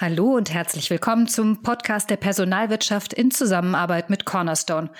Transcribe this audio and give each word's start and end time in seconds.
Hallo 0.00 0.34
und 0.34 0.50
herzlich 0.50 0.88
willkommen 0.88 1.28
zum 1.28 1.60
Podcast 1.60 2.08
der 2.08 2.16
Personalwirtschaft 2.16 3.12
in 3.12 3.30
Zusammenarbeit 3.30 4.08
mit 4.08 4.24
Cornerstone. 4.24 4.90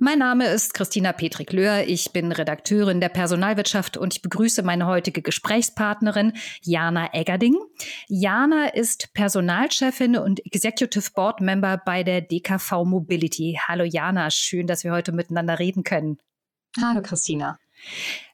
Mein 0.00 0.18
Name 0.18 0.48
ist 0.48 0.74
Christina 0.74 1.12
Petrik-Löhr. 1.12 1.84
Ich 1.86 2.12
bin 2.12 2.32
Redakteurin 2.32 3.00
der 3.00 3.08
Personalwirtschaft 3.08 3.96
und 3.96 4.16
ich 4.16 4.20
begrüße 4.20 4.64
meine 4.64 4.88
heutige 4.88 5.22
Gesprächspartnerin 5.22 6.32
Jana 6.60 7.14
Eggerding. 7.14 7.56
Jana 8.08 8.66
ist 8.74 9.14
Personalchefin 9.14 10.16
und 10.16 10.44
Executive 10.44 11.12
Board 11.14 11.40
Member 11.40 11.80
bei 11.86 12.02
der 12.02 12.20
DKV 12.20 12.84
Mobility. 12.84 13.60
Hallo 13.64 13.84
Jana, 13.84 14.28
schön, 14.32 14.66
dass 14.66 14.82
wir 14.82 14.90
heute 14.90 15.12
miteinander 15.12 15.60
reden 15.60 15.84
können. 15.84 16.18
Hallo 16.82 17.00
Christina. 17.00 17.60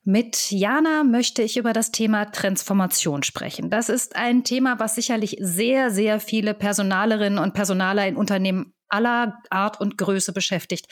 Mit 0.04 0.50
Jana 0.50 1.02
möchte 1.02 1.40
ich 1.40 1.56
über 1.56 1.72
das 1.72 1.90
Thema 1.90 2.26
Transformation 2.26 3.22
sprechen. 3.22 3.70
Das 3.70 3.88
ist 3.88 4.16
ein 4.16 4.44
Thema, 4.44 4.78
was 4.78 4.94
sicherlich 4.94 5.38
sehr, 5.40 5.90
sehr 5.90 6.20
viele 6.20 6.52
Personalerinnen 6.52 7.38
und 7.38 7.54
Personaler 7.54 8.06
in 8.06 8.16
Unternehmen 8.16 8.73
aller 8.88 9.38
Art 9.50 9.80
und 9.80 9.98
Größe 9.98 10.32
beschäftigt. 10.32 10.86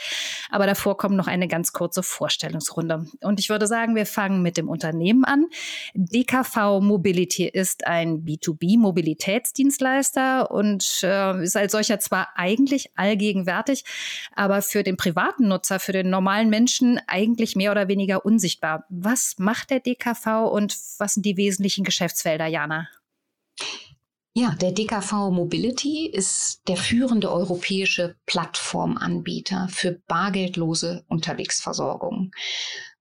Aber 0.50 0.66
davor 0.66 0.96
kommt 0.96 1.16
noch 1.16 1.26
eine 1.26 1.48
ganz 1.48 1.72
kurze 1.72 2.02
Vorstellungsrunde. 2.02 3.06
Und 3.20 3.40
ich 3.40 3.48
würde 3.48 3.66
sagen, 3.66 3.94
wir 3.94 4.04
fangen 4.06 4.42
mit 4.42 4.56
dem 4.56 4.68
Unternehmen 4.68 5.24
an. 5.24 5.46
DKV 5.94 6.80
Mobility 6.80 7.48
ist 7.48 7.86
ein 7.86 8.24
B2B-Mobilitätsdienstleister 8.24 10.50
und 10.50 11.00
äh, 11.02 11.42
ist 11.42 11.56
als 11.56 11.72
solcher 11.72 12.00
zwar 12.00 12.28
eigentlich 12.36 12.90
allgegenwärtig, 12.96 13.84
aber 14.34 14.62
für 14.62 14.82
den 14.82 14.96
privaten 14.96 15.48
Nutzer, 15.48 15.78
für 15.80 15.92
den 15.92 16.08
normalen 16.10 16.50
Menschen 16.50 17.00
eigentlich 17.06 17.56
mehr 17.56 17.72
oder 17.72 17.88
weniger 17.88 18.24
unsichtbar. 18.24 18.84
Was 18.88 19.34
macht 19.38 19.70
der 19.70 19.80
DKV 19.80 20.48
und 20.50 20.76
was 20.98 21.14
sind 21.14 21.26
die 21.26 21.36
wesentlichen 21.36 21.84
Geschäftsfelder, 21.84 22.46
Jana? 22.46 22.88
Ja, 24.34 24.54
der 24.58 24.72
DKV 24.72 25.30
Mobility 25.30 26.06
ist 26.06 26.62
der 26.66 26.78
führende 26.78 27.30
europäische 27.30 28.16
Plattformanbieter 28.24 29.68
für 29.70 30.00
bargeldlose 30.08 31.04
Unterwegsversorgung. 31.08 32.30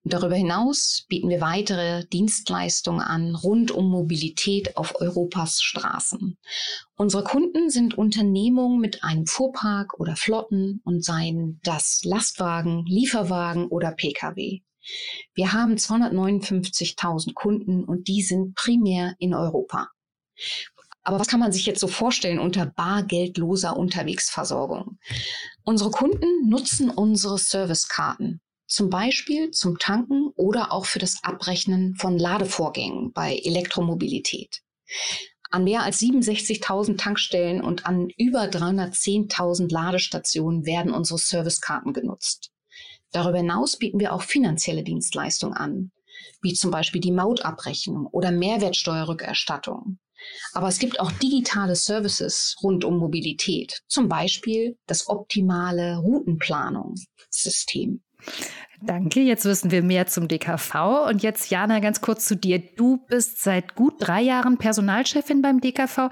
Darüber 0.04 0.36
hinaus 0.36 1.06
bieten 1.08 1.30
wir 1.30 1.40
weitere 1.40 2.06
Dienstleistungen 2.08 3.00
an 3.00 3.36
rund 3.36 3.72
um 3.72 3.90
Mobilität 3.90 4.76
auf 4.76 5.00
Europas 5.00 5.62
Straßen. 5.62 6.38
Unsere 6.98 7.24
Kunden 7.24 7.70
sind 7.70 7.98
Unternehmungen 7.98 8.82
mit 8.82 9.06
einem 9.06 9.26
Fuhrpark 9.26 10.02
oder 10.02 10.18
Flotten 10.18 10.82
und 10.84 11.06
seien 11.06 11.62
das 11.64 12.02
Lastwagen, 12.04 12.84
Lieferwagen 12.86 13.68
oder 13.68 13.92
Pkw. 13.92 14.64
Wir 15.34 15.54
haben 15.54 15.76
259.000 15.76 17.34
Kunden 17.36 17.86
und 17.86 18.10
die 18.10 18.22
sind 18.22 18.54
primär 18.56 19.16
in 19.18 19.34
Europa. 19.34 19.88
Aber 21.04 21.20
was 21.20 21.28
kann 21.28 21.40
man 21.40 21.52
sich 21.52 21.66
jetzt 21.66 21.80
so 21.80 21.88
vorstellen 21.88 22.40
unter 22.40 22.66
bargeldloser 22.66 23.76
Unterwegsversorgung? 23.76 25.00
Unsere 25.64 25.92
Kunden 25.92 26.48
nutzen 26.48 26.90
unsere 26.90 27.38
Servicekarten, 27.38 28.40
zum 28.68 28.90
Beispiel 28.90 29.52
zum 29.52 29.80
Tanken 29.80 30.30
oder 30.36 30.72
auch 30.72 30.86
für 30.86 31.00
das 31.00 31.24
Abrechnen 31.24 31.96
von 31.96 32.18
Ladevorgängen 32.18 33.12
bei 33.14 33.36
Elektromobilität. 33.44 34.62
An 35.50 35.66
mehr 35.66 35.84
als 35.84 36.00
67.000 36.00 36.98
Tankstellen 36.98 37.62
und 37.62 37.86
an 37.86 38.10
über 38.18 38.44
310.000 38.44 39.70
Ladestationen 39.72 40.66
werden 40.66 40.94
unsere 40.94 41.20
Servicekarten 41.20 41.92
genutzt. 41.92 42.52
Darüber 43.12 43.40
hinaus 43.40 43.78
bieten 43.78 44.00
wir 44.00 44.14
auch 44.14 44.22
finanzielle 44.22 44.84
Dienstleistungen 44.84 45.54
an, 45.54 45.92
wie 46.42 46.54
zum 46.54 46.72
Beispiel 46.72 47.02
die 47.02 47.12
Mautabrechnung 47.12 48.08
oder 48.08 48.32
Mehrwertsteuerrückerstattung. 48.32 50.00
Aber 50.54 50.68
es 50.68 50.80
gibt 50.80 51.00
auch 51.00 51.12
digitale 51.12 51.76
Services 51.76 52.56
rund 52.64 52.84
um 52.86 52.98
Mobilität, 52.98 53.82
zum 53.88 54.10
Beispiel 54.10 54.80
das 54.88 55.08
optimale 55.08 55.98
Routenplanungssystem. 55.98 58.02
Danke, 58.84 59.22
jetzt 59.22 59.46
wissen 59.46 59.70
wir 59.70 59.84
mehr 59.84 60.08
zum 60.08 60.28
DKV. 60.28 61.08
Und 61.08 61.22
jetzt, 61.22 61.52
Jana, 61.52 61.80
ganz 61.80 62.02
kurz 62.02 62.26
zu 62.26 62.36
dir. 62.36 62.60
Du 62.60 62.98
bist 63.08 63.42
seit 63.42 63.76
gut 63.76 63.96
drei 64.00 64.22
Jahren 64.22 64.58
Personalchefin 64.58 65.42
beim 65.44 65.62
DKV. 65.62 66.10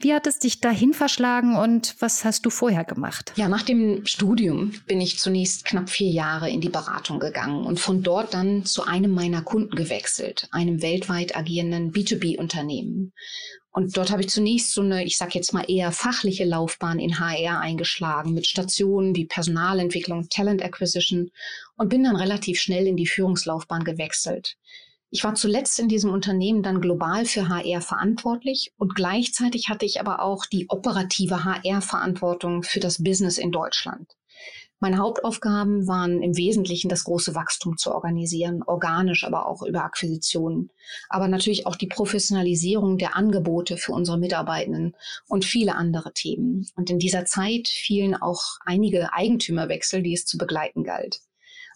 Wie 0.00 0.12
hat 0.12 0.26
es 0.26 0.38
dich 0.38 0.60
dahin 0.60 0.92
verschlagen 0.92 1.56
und 1.56 1.96
was 2.00 2.24
hast 2.24 2.44
du 2.44 2.50
vorher 2.50 2.84
gemacht? 2.84 3.32
Ja, 3.36 3.48
nach 3.48 3.62
dem 3.62 4.04
Studium 4.04 4.72
bin 4.86 5.00
ich 5.00 5.18
zunächst 5.18 5.64
knapp 5.64 5.88
vier 5.88 6.10
Jahre 6.10 6.50
in 6.50 6.60
die 6.60 6.68
Beratung 6.68 7.20
gegangen 7.20 7.64
und 7.64 7.80
von 7.80 8.02
dort 8.02 8.34
dann 8.34 8.66
zu 8.66 8.84
einem 8.84 9.12
meiner 9.12 9.40
Kunden 9.40 9.74
gewechselt, 9.74 10.48
einem 10.50 10.82
weltweit 10.82 11.36
agierenden 11.36 11.92
B2B-Unternehmen. 11.92 13.12
Und 13.72 13.96
dort 13.96 14.10
habe 14.10 14.22
ich 14.22 14.28
zunächst 14.28 14.72
so 14.72 14.82
eine, 14.82 15.04
ich 15.04 15.16
sage 15.16 15.32
jetzt 15.34 15.52
mal 15.52 15.64
eher 15.68 15.92
fachliche 15.92 16.44
Laufbahn 16.44 16.98
in 16.98 17.20
HR 17.20 17.60
eingeschlagen 17.60 18.34
mit 18.34 18.46
Stationen 18.46 19.14
wie 19.14 19.26
Personalentwicklung, 19.26 20.28
Talent 20.28 20.62
Acquisition 20.62 21.30
und 21.80 21.88
bin 21.88 22.04
dann 22.04 22.16
relativ 22.16 22.60
schnell 22.60 22.86
in 22.86 22.98
die 22.98 23.06
Führungslaufbahn 23.06 23.84
gewechselt. 23.84 24.58
Ich 25.08 25.24
war 25.24 25.34
zuletzt 25.34 25.80
in 25.80 25.88
diesem 25.88 26.12
Unternehmen 26.12 26.62
dann 26.62 26.82
global 26.82 27.24
für 27.24 27.48
HR 27.48 27.80
verantwortlich 27.80 28.74
und 28.76 28.94
gleichzeitig 28.94 29.70
hatte 29.70 29.86
ich 29.86 29.98
aber 29.98 30.20
auch 30.20 30.44
die 30.44 30.66
operative 30.68 31.42
HR-Verantwortung 31.42 32.64
für 32.64 32.80
das 32.80 33.02
Business 33.02 33.38
in 33.38 33.50
Deutschland. 33.50 34.12
Meine 34.78 34.98
Hauptaufgaben 34.98 35.86
waren 35.88 36.22
im 36.22 36.36
Wesentlichen 36.36 36.90
das 36.90 37.04
große 37.04 37.34
Wachstum 37.34 37.78
zu 37.78 37.94
organisieren, 37.94 38.62
organisch, 38.62 39.24
aber 39.24 39.46
auch 39.46 39.62
über 39.62 39.82
Akquisitionen. 39.82 40.70
Aber 41.08 41.28
natürlich 41.28 41.66
auch 41.66 41.76
die 41.76 41.86
Professionalisierung 41.86 42.98
der 42.98 43.16
Angebote 43.16 43.78
für 43.78 43.92
unsere 43.92 44.18
Mitarbeitenden 44.18 44.96
und 45.28 45.46
viele 45.46 45.76
andere 45.76 46.12
Themen. 46.12 46.66
Und 46.76 46.90
in 46.90 46.98
dieser 46.98 47.24
Zeit 47.24 47.68
fielen 47.68 48.14
auch 48.14 48.42
einige 48.66 49.14
Eigentümerwechsel, 49.14 50.02
die 50.02 50.12
es 50.12 50.26
zu 50.26 50.36
begleiten 50.36 50.84
galt. 50.84 51.20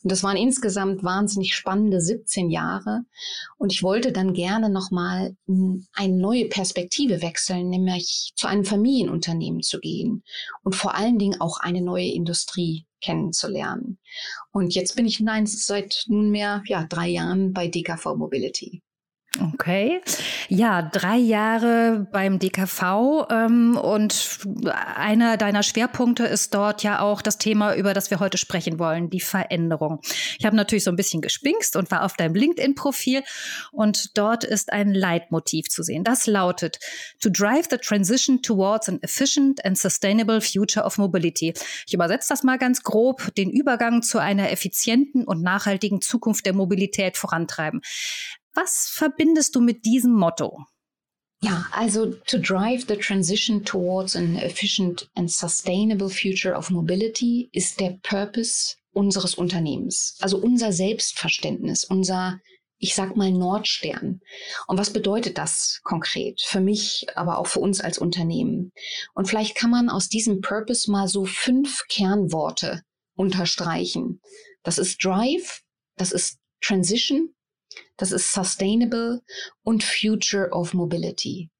Und 0.04 0.12
das 0.12 0.22
waren 0.22 0.36
insgesamt 0.36 1.02
wahnsinnig 1.02 1.54
spannende 1.54 1.98
17 1.98 2.50
Jahre. 2.50 3.04
Und 3.56 3.72
ich 3.72 3.82
wollte 3.82 4.12
dann 4.12 4.34
gerne 4.34 4.68
nochmal 4.68 5.34
eine 5.94 6.14
neue 6.14 6.44
Perspektive 6.44 7.22
wechseln, 7.22 7.70
nämlich 7.70 8.32
zu 8.36 8.46
einem 8.46 8.66
Familienunternehmen 8.66 9.62
zu 9.62 9.80
gehen 9.80 10.22
und 10.62 10.74
vor 10.74 10.94
allen 10.94 11.18
Dingen 11.18 11.40
auch 11.40 11.58
eine 11.58 11.80
neue 11.80 12.08
Industrie 12.08 12.84
kennenzulernen. 13.00 13.98
Und 14.52 14.74
jetzt 14.74 14.94
bin 14.94 15.06
ich 15.06 15.20
nein, 15.20 15.46
seit 15.46 16.04
nunmehr 16.06 16.62
ja, 16.66 16.84
drei 16.84 17.08
Jahren 17.08 17.54
bei 17.54 17.68
DKV 17.68 18.14
Mobility. 18.16 18.82
Okay. 19.40 20.00
Ja, 20.48 20.82
drei 20.82 21.16
Jahre 21.16 22.06
beim 22.12 22.38
DKV 22.38 23.26
ähm, 23.30 23.76
und 23.76 24.38
einer 24.94 25.36
deiner 25.36 25.64
Schwerpunkte 25.64 26.24
ist 26.24 26.54
dort 26.54 26.84
ja 26.84 27.00
auch 27.00 27.20
das 27.20 27.38
Thema, 27.38 27.74
über 27.74 27.94
das 27.94 28.10
wir 28.10 28.20
heute 28.20 28.38
sprechen 28.38 28.78
wollen, 28.78 29.10
die 29.10 29.20
Veränderung. 29.20 30.00
Ich 30.38 30.44
habe 30.46 30.54
natürlich 30.54 30.84
so 30.84 30.90
ein 30.90 30.96
bisschen 30.96 31.20
gespinkst 31.20 31.74
und 31.74 31.90
war 31.90 32.04
auf 32.04 32.14
deinem 32.14 32.36
LinkedIn-Profil 32.36 33.24
und 33.72 34.16
dort 34.16 34.44
ist 34.44 34.72
ein 34.72 34.94
Leitmotiv 34.94 35.68
zu 35.68 35.82
sehen. 35.82 36.04
Das 36.04 36.28
lautet, 36.28 36.78
to 37.20 37.28
drive 37.28 37.66
the 37.68 37.78
transition 37.78 38.40
towards 38.40 38.88
an 38.88 39.00
efficient 39.02 39.64
and 39.64 39.76
sustainable 39.76 40.40
future 40.40 40.86
of 40.86 40.96
mobility. 40.96 41.54
Ich 41.88 41.94
übersetze 41.94 42.28
das 42.28 42.44
mal 42.44 42.58
ganz 42.58 42.84
grob, 42.84 43.34
den 43.34 43.50
Übergang 43.50 44.02
zu 44.02 44.18
einer 44.18 44.52
effizienten 44.52 45.24
und 45.24 45.42
nachhaltigen 45.42 46.00
Zukunft 46.00 46.46
der 46.46 46.54
Mobilität 46.54 47.16
vorantreiben. 47.16 47.80
Was 48.54 48.88
verbindest 48.88 49.54
du 49.54 49.60
mit 49.60 49.84
diesem 49.84 50.12
Motto? 50.12 50.64
Ja, 51.42 51.66
also 51.72 52.06
to 52.26 52.38
drive 52.38 52.86
the 52.88 52.96
transition 52.96 53.64
towards 53.64 54.16
an 54.16 54.36
efficient 54.36 55.10
and 55.14 55.30
sustainable 55.30 56.08
future 56.08 56.56
of 56.56 56.70
mobility 56.70 57.50
ist 57.52 57.80
der 57.80 57.98
Purpose 58.02 58.76
unseres 58.92 59.34
Unternehmens, 59.34 60.16
also 60.20 60.38
unser 60.38 60.72
Selbstverständnis, 60.72 61.84
unser 61.84 62.40
ich 62.78 62.94
sag 62.94 63.16
mal 63.16 63.30
Nordstern. 63.30 64.20
Und 64.66 64.78
was 64.78 64.92
bedeutet 64.92 65.38
das 65.38 65.80
konkret 65.84 66.42
für 66.42 66.60
mich, 66.60 67.06
aber 67.14 67.38
auch 67.38 67.46
für 67.46 67.60
uns 67.60 67.80
als 67.80 67.98
Unternehmen? 67.98 68.72
Und 69.14 69.28
vielleicht 69.28 69.54
kann 69.54 69.70
man 69.70 69.88
aus 69.88 70.08
diesem 70.08 70.40
Purpose 70.40 70.90
mal 70.90 71.08
so 71.08 71.24
fünf 71.24 71.84
Kernworte 71.88 72.82
unterstreichen. 73.16 74.20
Das 74.64 74.78
ist 74.78 75.02
Drive, 75.02 75.62
das 75.96 76.12
ist 76.12 76.38
Transition, 76.60 77.34
das 77.96 78.12
ist 78.12 78.32
Sustainable 78.32 79.22
und 79.62 79.84
Future 79.84 80.50
of 80.50 80.74
Mobility. 80.74 81.50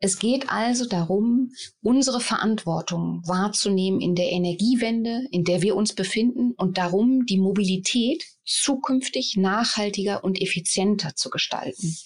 Es 0.00 0.18
geht 0.18 0.48
also 0.48 0.86
darum, 0.86 1.52
unsere 1.82 2.20
Verantwortung 2.20 3.22
wahrzunehmen 3.26 4.00
in 4.00 4.14
der 4.14 4.30
Energiewende, 4.30 5.26
in 5.30 5.44
der 5.44 5.62
wir 5.62 5.76
uns 5.76 5.94
befinden 5.94 6.52
und 6.56 6.78
darum, 6.78 7.26
die 7.26 7.38
Mobilität 7.38 8.24
zukünftig 8.44 9.36
nachhaltiger 9.36 10.24
und 10.24 10.40
effizienter 10.40 11.14
zu 11.14 11.30
gestalten. 11.30 11.96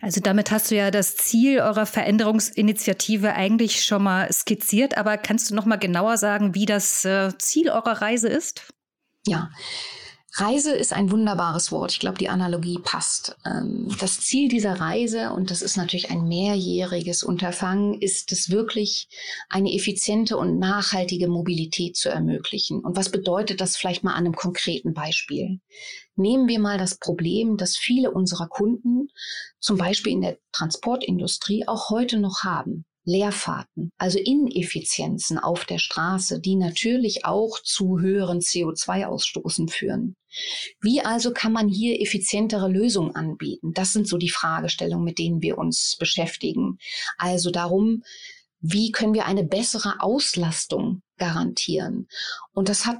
Also 0.00 0.20
damit 0.20 0.50
hast 0.50 0.70
du 0.70 0.76
ja 0.76 0.90
das 0.90 1.16
Ziel 1.16 1.60
eurer 1.60 1.86
Veränderungsinitiative 1.86 3.34
eigentlich 3.34 3.84
schon 3.84 4.02
mal 4.02 4.32
skizziert, 4.32 4.96
aber 4.96 5.18
kannst 5.18 5.50
du 5.50 5.54
noch 5.54 5.66
mal 5.66 5.76
genauer 5.76 6.18
sagen, 6.18 6.54
wie 6.54 6.66
das 6.66 7.04
äh, 7.04 7.36
Ziel 7.38 7.70
eurer 7.70 8.00
Reise 8.00 8.28
ist? 8.28 8.72
Ja, 9.26 9.50
Reise 10.34 10.72
ist 10.72 10.92
ein 10.92 11.10
wunderbares 11.10 11.72
Wort. 11.72 11.92
Ich 11.92 11.98
glaube, 11.98 12.18
die 12.18 12.28
Analogie 12.28 12.78
passt. 12.78 13.36
Ähm, 13.44 13.88
das 13.98 14.20
Ziel 14.20 14.48
dieser 14.48 14.74
Reise, 14.74 15.32
und 15.32 15.50
das 15.50 15.60
ist 15.60 15.76
natürlich 15.76 16.10
ein 16.10 16.28
mehrjähriges 16.28 17.24
Unterfangen, 17.24 17.94
ist 18.00 18.30
es 18.30 18.50
wirklich, 18.50 19.08
eine 19.48 19.74
effiziente 19.74 20.36
und 20.36 20.58
nachhaltige 20.58 21.26
Mobilität 21.26 21.96
zu 21.96 22.10
ermöglichen. 22.10 22.80
Und 22.80 22.96
was 22.96 23.10
bedeutet 23.10 23.60
das 23.60 23.76
vielleicht 23.76 24.04
mal 24.04 24.12
an 24.12 24.26
einem 24.26 24.36
konkreten 24.36 24.94
Beispiel? 24.94 25.60
Nehmen 26.14 26.46
wir 26.46 26.60
mal 26.60 26.78
das 26.78 26.98
Problem, 26.98 27.56
dass 27.56 27.76
viele 27.76 28.12
unserer 28.12 28.48
Kunden, 28.48 29.08
zum 29.58 29.78
Beispiel 29.78 30.12
in 30.12 30.20
der 30.20 30.38
Transportindustrie, 30.52 31.66
auch 31.66 31.90
heute 31.90 32.20
noch 32.20 32.44
haben. 32.44 32.84
Leerfahrten, 33.04 33.90
also 33.98 34.18
Ineffizienzen 34.18 35.38
auf 35.38 35.64
der 35.64 35.78
Straße, 35.78 36.40
die 36.40 36.56
natürlich 36.56 37.24
auch 37.24 37.58
zu 37.62 37.98
höheren 37.98 38.40
CO2-Ausstoßen 38.40 39.68
führen. 39.68 40.16
Wie 40.80 41.00
also 41.00 41.32
kann 41.32 41.52
man 41.52 41.68
hier 41.68 42.00
effizientere 42.00 42.68
Lösungen 42.68 43.16
anbieten? 43.16 43.72
Das 43.74 43.92
sind 43.92 44.06
so 44.06 44.16
die 44.16 44.30
Fragestellungen, 44.30 45.04
mit 45.04 45.18
denen 45.18 45.42
wir 45.42 45.58
uns 45.58 45.96
beschäftigen. 45.98 46.78
Also 47.18 47.50
darum, 47.50 48.04
wie 48.60 48.92
können 48.92 49.14
wir 49.14 49.26
eine 49.26 49.42
bessere 49.44 50.00
Auslastung 50.00 51.02
garantieren? 51.16 52.06
Und 52.52 52.68
das 52.68 52.86
hat 52.86 52.98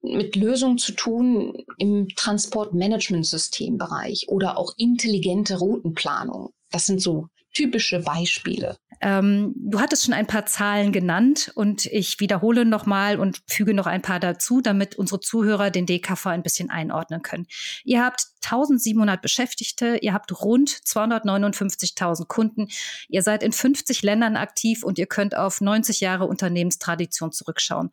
mit 0.00 0.36
Lösungen 0.36 0.78
zu 0.78 0.92
tun 0.92 1.64
im 1.78 2.06
Transportmanagementsystembereich 2.14 4.26
oder 4.28 4.56
auch 4.58 4.74
intelligente 4.76 5.58
Routenplanung. 5.58 6.50
Das 6.70 6.86
sind 6.86 7.02
so 7.02 7.26
typische 7.52 8.00
Beispiele. 8.00 8.76
Ähm, 9.00 9.54
du 9.56 9.80
hattest 9.80 10.04
schon 10.04 10.14
ein 10.14 10.26
paar 10.26 10.46
Zahlen 10.46 10.92
genannt 10.92 11.52
und 11.54 11.86
ich 11.86 12.18
wiederhole 12.18 12.64
nochmal 12.64 13.20
und 13.20 13.40
füge 13.46 13.74
noch 13.74 13.86
ein 13.86 14.02
paar 14.02 14.18
dazu, 14.18 14.60
damit 14.60 14.96
unsere 14.96 15.20
Zuhörer 15.20 15.70
den 15.70 15.86
DKV 15.86 16.26
ein 16.26 16.42
bisschen 16.42 16.70
einordnen 16.70 17.22
können. 17.22 17.46
Ihr 17.84 18.04
habt 18.04 18.22
1700 18.42 19.22
Beschäftigte, 19.22 19.98
ihr 20.00 20.14
habt 20.14 20.32
rund 20.40 20.70
259.000 20.70 22.26
Kunden, 22.26 22.68
ihr 23.08 23.22
seid 23.22 23.42
in 23.42 23.52
50 23.52 24.02
Ländern 24.02 24.36
aktiv 24.36 24.82
und 24.82 24.98
ihr 24.98 25.06
könnt 25.06 25.36
auf 25.36 25.60
90 25.60 26.00
Jahre 26.00 26.26
Unternehmenstradition 26.26 27.30
zurückschauen. 27.30 27.90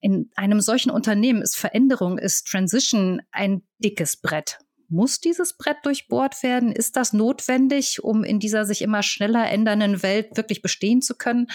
In 0.00 0.30
einem 0.36 0.60
solchen 0.60 0.90
Unternehmen 0.90 1.42
ist 1.42 1.56
Veränderung, 1.56 2.18
ist 2.18 2.46
Transition 2.46 3.22
ein 3.32 3.62
dickes 3.78 4.16
Brett. 4.16 4.58
Muss 4.88 5.20
dieses 5.20 5.56
Brett 5.56 5.78
durchbohrt 5.84 6.42
werden? 6.42 6.72
Ist 6.72 6.96
das 6.96 7.12
notwendig, 7.12 8.02
um 8.02 8.24
in 8.24 8.38
dieser 8.38 8.64
sich 8.64 8.82
immer 8.82 9.02
schneller 9.02 9.50
ändernden 9.50 10.02
Welt 10.02 10.36
wirklich 10.36 10.62
bestehen 10.62 11.02
zu 11.02 11.14
können? 11.14 11.48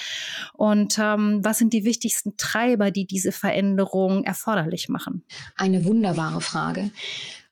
Und 0.53 0.97
ähm, 0.99 1.39
was 1.43 1.57
sind 1.57 1.73
die 1.73 1.85
wichtigsten 1.85 2.37
Treiber, 2.37 2.91
die 2.91 3.05
diese 3.05 3.31
Veränderung 3.31 4.23
erforderlich 4.23 4.89
machen? 4.89 5.23
Eine 5.55 5.85
wunderbare 5.85 6.41
Frage 6.41 6.91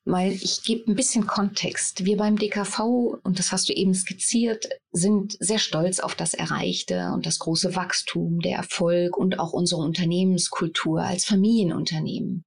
weil 0.06 0.31
ich 0.34 0.64
gebe 0.64 0.90
ein 0.90 0.96
bisschen 0.96 1.28
Kontext. 1.28 2.06
Wir 2.06 2.18
beim 2.18 2.38
DKV, 2.38 2.80
und 3.24 3.38
das 3.38 3.52
hast 3.52 3.70
du 3.70 3.74
eben 3.74 3.94
skizziert, 3.94 4.68
sind 4.92 5.38
sehr 5.40 5.60
stolz 5.60 6.00
auf 6.00 6.16
das 6.16 6.34
Erreichte 6.34 7.12
und 7.14 7.26
das 7.26 7.40
große 7.40 7.76
Wachstum, 7.76 8.40
der 8.40 8.58
Erfolg 8.58 9.18
und 9.18 9.40
auch 9.40 9.54
unsere 9.54 9.81
Unternehmenskultur 9.81 11.02
als 11.02 11.26
Familienunternehmen. 11.26 12.44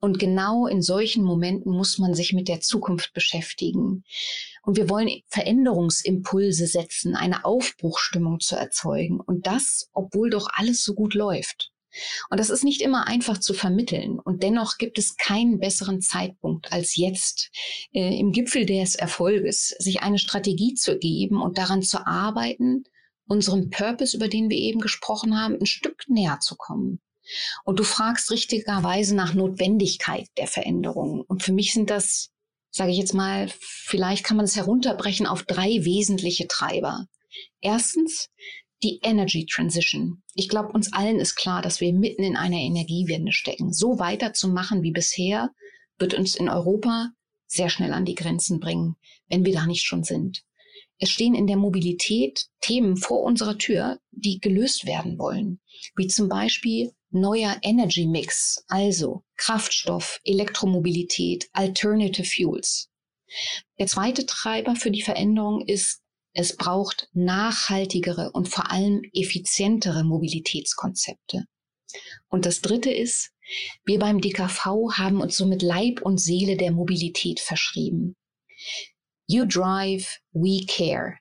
Und 0.00 0.18
genau 0.18 0.66
in 0.66 0.82
solchen 0.82 1.24
Momenten 1.24 1.72
muss 1.72 1.98
man 1.98 2.14
sich 2.14 2.32
mit 2.32 2.48
der 2.48 2.60
Zukunft 2.60 3.12
beschäftigen. 3.12 4.04
Und 4.62 4.76
wir 4.76 4.88
wollen 4.88 5.10
Veränderungsimpulse 5.28 6.66
setzen, 6.66 7.14
eine 7.14 7.44
Aufbruchstimmung 7.44 8.40
zu 8.40 8.56
erzeugen. 8.56 9.20
Und 9.20 9.46
das, 9.46 9.88
obwohl 9.92 10.30
doch 10.30 10.48
alles 10.54 10.82
so 10.82 10.94
gut 10.94 11.14
läuft. 11.14 11.70
Und 12.30 12.40
das 12.40 12.50
ist 12.50 12.64
nicht 12.64 12.80
immer 12.80 13.06
einfach 13.06 13.38
zu 13.38 13.54
vermitteln. 13.54 14.18
Und 14.18 14.42
dennoch 14.42 14.78
gibt 14.78 14.98
es 14.98 15.16
keinen 15.16 15.58
besseren 15.58 16.00
Zeitpunkt 16.00 16.72
als 16.72 16.96
jetzt, 16.96 17.50
äh, 17.92 18.18
im 18.18 18.32
Gipfel 18.32 18.66
des 18.66 18.94
Erfolges, 18.94 19.68
sich 19.78 20.02
eine 20.02 20.18
Strategie 20.18 20.74
zu 20.74 20.98
geben 20.98 21.40
und 21.40 21.58
daran 21.58 21.82
zu 21.82 22.06
arbeiten, 22.06 22.84
unserem 23.26 23.70
Purpose, 23.70 24.16
über 24.16 24.28
den 24.28 24.50
wir 24.50 24.58
eben 24.58 24.80
gesprochen 24.80 25.38
haben, 25.38 25.54
ein 25.54 25.66
Stück 25.66 26.04
näher 26.08 26.40
zu 26.40 26.56
kommen. 26.56 27.00
Und 27.64 27.78
du 27.78 27.84
fragst 27.84 28.30
richtigerweise 28.30 29.14
nach 29.14 29.34
Notwendigkeit 29.34 30.28
der 30.36 30.46
Veränderung. 30.46 31.24
Und 31.26 31.42
für 31.42 31.52
mich 31.52 31.72
sind 31.72 31.90
das, 31.90 32.30
sage 32.70 32.90
ich 32.90 32.98
jetzt 32.98 33.14
mal, 33.14 33.50
vielleicht 33.60 34.24
kann 34.24 34.36
man 34.36 34.44
es 34.44 34.56
herunterbrechen 34.56 35.26
auf 35.26 35.44
drei 35.44 35.84
wesentliche 35.84 36.48
Treiber. 36.48 37.06
Erstens 37.60 38.28
die 38.82 39.00
Energy 39.02 39.46
Transition. 39.46 40.22
Ich 40.34 40.48
glaube, 40.48 40.72
uns 40.72 40.92
allen 40.92 41.18
ist 41.18 41.36
klar, 41.36 41.62
dass 41.62 41.80
wir 41.80 41.92
mitten 41.92 42.22
in 42.22 42.36
einer 42.36 42.58
Energiewende 42.58 43.32
stecken. 43.32 43.72
So 43.72 43.98
weiterzumachen 43.98 44.82
wie 44.82 44.92
bisher 44.92 45.50
wird 45.98 46.14
uns 46.14 46.34
in 46.34 46.48
Europa 46.48 47.10
sehr 47.46 47.70
schnell 47.70 47.92
an 47.92 48.04
die 48.04 48.14
Grenzen 48.14 48.60
bringen, 48.60 48.96
wenn 49.28 49.44
wir 49.44 49.54
da 49.54 49.66
nicht 49.66 49.84
schon 49.84 50.04
sind. 50.04 50.42
Es 50.98 51.10
stehen 51.10 51.34
in 51.34 51.46
der 51.46 51.56
Mobilität 51.56 52.46
Themen 52.60 52.96
vor 52.96 53.22
unserer 53.22 53.58
Tür, 53.58 53.98
die 54.10 54.38
gelöst 54.38 54.86
werden 54.86 55.18
wollen, 55.18 55.60
wie 55.96 56.06
zum 56.06 56.28
Beispiel 56.28 56.92
neuer 57.14 57.56
Energy 57.62 58.06
Mix, 58.06 58.64
also 58.68 59.22
Kraftstoff, 59.36 60.20
Elektromobilität, 60.24 61.48
Alternative 61.52 62.24
Fuels. 62.26 62.90
Der 63.78 63.86
zweite 63.86 64.26
Treiber 64.26 64.76
für 64.76 64.90
die 64.90 65.02
Veränderung 65.02 65.64
ist, 65.66 66.02
es 66.34 66.56
braucht 66.56 67.08
nachhaltigere 67.12 68.32
und 68.32 68.48
vor 68.48 68.70
allem 68.70 69.02
effizientere 69.12 70.02
Mobilitätskonzepte. 70.02 71.46
Und 72.28 72.44
das 72.44 72.60
dritte 72.60 72.90
ist, 72.90 73.30
wir 73.84 74.00
beim 74.00 74.20
DKV 74.20 74.66
haben 74.94 75.20
uns 75.20 75.36
somit 75.36 75.62
Leib 75.62 76.02
und 76.02 76.18
Seele 76.18 76.56
der 76.56 76.72
Mobilität 76.72 77.38
verschrieben. 77.38 78.16
You 79.26 79.44
drive, 79.46 80.20
we 80.32 80.66
care. 80.66 81.18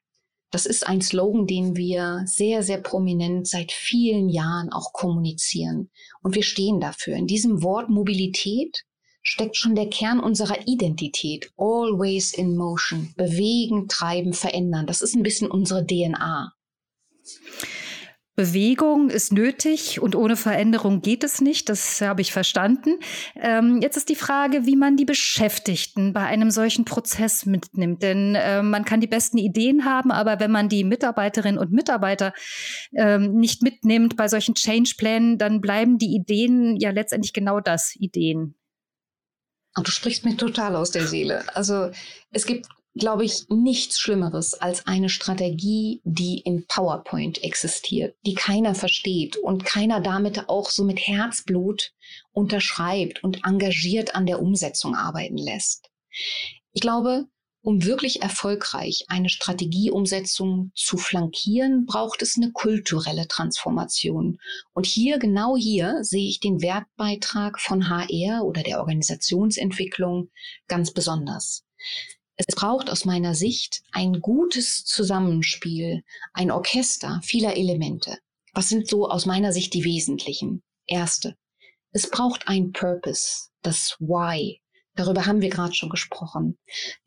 Das 0.54 0.68
ist 0.68 0.86
ein 0.86 1.02
Slogan, 1.02 1.48
den 1.48 1.76
wir 1.76 2.22
sehr, 2.28 2.62
sehr 2.62 2.78
prominent 2.78 3.48
seit 3.48 3.72
vielen 3.72 4.30
Jahren 4.30 4.72
auch 4.72 4.94
kommunizieren. 4.94 5.90
Und 6.22 6.36
wir 6.36 6.44
stehen 6.44 6.80
dafür. 6.80 7.16
In 7.16 7.26
diesem 7.26 7.64
Wort 7.64 7.90
Mobilität 7.90 8.84
steckt 9.24 9.58
schon 9.58 9.74
der 9.74 9.90
Kern 9.90 10.20
unserer 10.20 10.68
Identität. 10.68 11.52
Always 11.58 12.36
in 12.36 12.56
motion. 12.56 13.16
Bewegen, 13.18 13.88
treiben, 13.88 14.34
verändern. 14.34 14.86
Das 14.86 15.02
ist 15.02 15.16
ein 15.16 15.24
bisschen 15.24 15.50
unsere 15.50 15.88
DNA. 15.88 16.54
Bewegung 18.36 19.10
ist 19.10 19.32
nötig 19.32 20.02
und 20.02 20.16
ohne 20.16 20.36
Veränderung 20.36 21.02
geht 21.02 21.24
es 21.24 21.40
nicht. 21.40 21.70
Das 21.70 22.02
habe 22.02 22.22
ich 22.22 22.32
verstanden. 22.32 23.00
Ähm, 23.36 23.80
jetzt 23.82 23.96
ist 23.96 24.10
die 24.10 24.16
Frage, 24.16 24.66
wie 24.66 24.76
man 24.76 24.98
die 24.98 25.06
Beschäftigten 25.06 26.14
bei 26.14 26.26
einem 26.26 26.50
solchen 26.50 26.84
Prozess 26.84 27.46
mitnimmt. 27.46 28.02
Denn 28.02 28.34
äh, 28.34 28.64
man 28.64 28.86
kann 28.86 29.02
die 29.02 29.08
besten 29.08 29.38
Ideen 29.38 29.86
haben, 29.86 30.12
aber 30.12 30.40
wenn 30.40 30.50
man 30.50 30.68
die 30.68 30.84
Mitarbeiterinnen 30.84 31.60
und 31.60 31.72
Mitarbeiter 31.72 32.34
ähm, 32.96 33.36
nicht 33.36 33.62
mitnimmt 33.62 34.18
bei 34.18 34.28
solchen 34.28 34.56
Change-Plänen, 34.56 35.38
dann 35.38 35.62
bleiben 35.62 36.00
die 36.00 36.16
Ideen 36.16 36.76
ja 36.78 36.90
letztendlich 36.90 37.34
genau 37.34 37.60
das, 37.60 37.96
Ideen. 37.96 38.56
Und 39.76 39.88
du 39.88 39.92
sprichst 39.92 40.26
mir 40.26 40.38
total 40.38 40.76
aus 40.76 40.92
der 40.92 41.06
Seele. 41.06 41.44
Also 41.56 41.92
es 42.32 42.46
gibt 42.46 42.68
glaube 42.96 43.26
ich, 43.26 43.46
nichts 43.50 44.00
Schlimmeres 44.00 44.54
als 44.54 44.86
eine 44.86 45.10
Strategie, 45.10 46.02
die 46.04 46.40
in 46.40 46.66
PowerPoint 46.68 47.44
existiert, 47.44 48.16
die 48.26 48.36
keiner 48.36 48.76
versteht 48.76 49.38
und 49.38 49.66
keiner 49.66 50.00
damit 50.00 50.48
auch 50.48 50.70
so 50.70 50.84
mit 50.84 51.00
Herzblut 51.00 51.94
unterschreibt 52.32 53.24
und 53.24 53.46
engagiert 53.46 54.16
an 54.16 54.26
der 54.26 54.42
Umsetzung 54.42 54.96
arbeiten 54.96 55.38
lässt. 55.38 55.90
Ich 56.72 56.82
glaube, 56.82 57.26
um 57.66 57.86
wirklich 57.86 58.22
erfolgreich 58.22 59.06
eine 59.08 59.30
Strategieumsetzung 59.30 60.72
zu 60.76 60.98
flankieren, 60.98 61.86
braucht 61.86 62.22
es 62.22 62.36
eine 62.36 62.52
kulturelle 62.52 63.28
Transformation. 63.28 64.38
Und 64.74 64.86
hier, 64.86 65.18
genau 65.18 65.56
hier, 65.56 66.04
sehe 66.04 66.28
ich 66.28 66.42
den 66.42 66.62
Wertbeitrag 66.62 67.62
von 67.62 67.90
HR 67.90 68.44
oder 68.44 68.64
der 68.64 68.80
Organisationsentwicklung 68.80 70.30
ganz 70.68 70.92
besonders. 70.92 71.64
Es 72.36 72.48
braucht 72.48 72.90
aus 72.90 73.06
meiner 73.06 73.36
Sicht 73.36 73.84
ein 73.92 74.20
gutes 74.20 74.86
Zusammenspiel, 74.86 76.04
ein 76.34 76.50
Orchester 76.50 77.22
vieler 77.24 77.56
Elemente. 77.56 78.18
Was 78.54 78.70
sind 78.70 78.88
so 78.88 79.08
aus 79.10 79.26
meiner 79.26 79.54
Sicht 79.54 79.74
die 79.74 79.84
wesentlichen? 79.84 80.64
Erste. 80.88 81.36
Es 81.92 82.10
braucht 82.10 82.48
ein 82.48 82.72
Purpose, 82.72 83.50
das 83.62 83.98
Why. 84.00 84.62
Darüber 84.96 85.26
haben 85.26 85.42
wir 85.42 85.50
gerade 85.50 85.74
schon 85.74 85.90
gesprochen. 85.90 86.58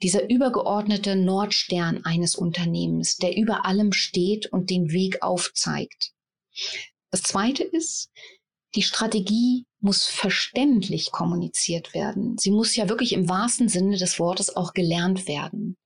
Dieser 0.03 0.29
übergeordnete 0.29 1.17
Nordstern 1.17 2.05
eines 2.05 2.35
Unternehmens, 2.35 3.17
der 3.17 3.37
über 3.37 3.65
allem 3.65 3.93
steht 3.93 4.47
und 4.53 4.71
den 4.71 4.91
Weg 4.91 5.23
aufzeigt. 5.23 6.13
Das 7.11 7.23
zweite 7.23 7.63
ist, 7.63 8.11
die 8.77 8.83
Strategie 8.83 9.67
muss 9.81 10.07
verständlich 10.07 11.11
kommuniziert 11.11 11.95
werden. 11.95 12.37
Sie 12.39 12.51
muss 12.51 12.77
ja 12.77 12.89
wirklich 12.89 13.13
im 13.13 13.29
wahrsten 13.29 13.69
Sinne 13.69 13.97
des 13.97 14.19
Wortes 14.19 14.55
auch 14.55 14.75
gelernt 14.75 15.27
werden. 15.27 15.77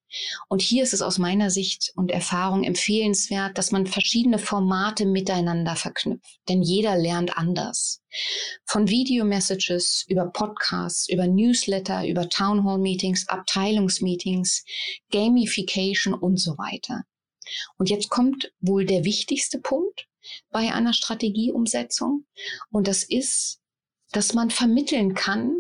Und 0.49 0.61
hier 0.61 0.83
ist 0.83 0.93
es 0.93 1.03
aus 1.03 1.19
meiner 1.19 1.51
Sicht 1.51 1.93
und 1.95 2.11
Erfahrung 2.11 2.65
empfehlenswert, 2.65 3.57
dass 3.57 3.71
man 3.71 3.87
verschiedene 3.87 4.39
Formate 4.39 5.07
miteinander 5.07 5.77
verknüpft. 5.77 6.41
Denn 6.49 6.63
jeder 6.63 6.97
lernt 6.99 7.37
anders. 7.37 8.03
Von 8.65 8.89
Video-Messages 8.89 10.05
über 10.09 10.27
Podcasts, 10.27 11.09
über 11.09 11.29
Newsletter, 11.29 12.09
über 12.09 12.29
Townhall-Meetings, 12.29 13.29
Abteilungsmeetings, 13.29 14.65
Gamification 15.13 16.15
und 16.15 16.41
so 16.41 16.59
weiter. 16.59 17.05
Und 17.79 17.89
jetzt 17.89 18.11
kommt 18.11 18.53
wohl 18.61 18.85
der 18.85 19.05
wichtigste 19.05 19.61
Punkt 19.61 20.09
bei 20.51 20.73
einer 20.73 20.93
Strategieumsetzung. 20.93 22.27
Und 22.71 22.89
das 22.89 23.03
ist, 23.03 23.61
dass 24.13 24.35
man 24.35 24.51
vermitteln 24.51 25.15
kann, 25.15 25.57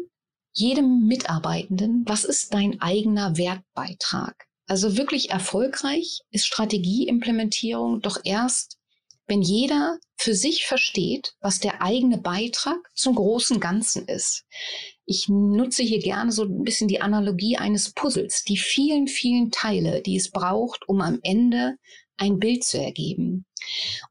jedem 0.52 1.06
Mitarbeitenden, 1.06 2.04
was 2.06 2.24
ist 2.24 2.52
dein 2.54 2.80
eigener 2.80 3.36
Wertbeitrag? 3.36 4.46
Also 4.66 4.96
wirklich 4.96 5.30
erfolgreich 5.30 6.20
ist 6.30 6.46
Strategieimplementierung 6.46 8.00
doch 8.00 8.18
erst, 8.24 8.78
wenn 9.26 9.42
jeder 9.42 9.98
für 10.16 10.34
sich 10.34 10.66
versteht, 10.66 11.34
was 11.40 11.60
der 11.60 11.82
eigene 11.82 12.18
Beitrag 12.18 12.78
zum 12.94 13.14
großen 13.14 13.60
Ganzen 13.60 14.06
ist. 14.06 14.44
Ich 15.06 15.28
nutze 15.28 15.82
hier 15.82 16.00
gerne 16.00 16.32
so 16.32 16.44
ein 16.44 16.64
bisschen 16.64 16.88
die 16.88 17.00
Analogie 17.00 17.56
eines 17.56 17.92
Puzzles, 17.92 18.42
die 18.42 18.56
vielen, 18.56 19.06
vielen 19.06 19.50
Teile, 19.50 20.02
die 20.02 20.16
es 20.16 20.30
braucht, 20.30 20.88
um 20.88 21.00
am 21.00 21.20
Ende 21.22 21.76
ein 22.20 22.38
Bild 22.38 22.64
zu 22.64 22.78
ergeben. 22.78 23.46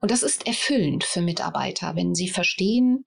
Und 0.01 0.11
das 0.11 0.23
ist 0.23 0.47
erfüllend 0.47 1.03
für 1.03 1.21
Mitarbeiter, 1.21 1.95
wenn 1.95 2.15
sie 2.15 2.29
verstehen, 2.29 3.05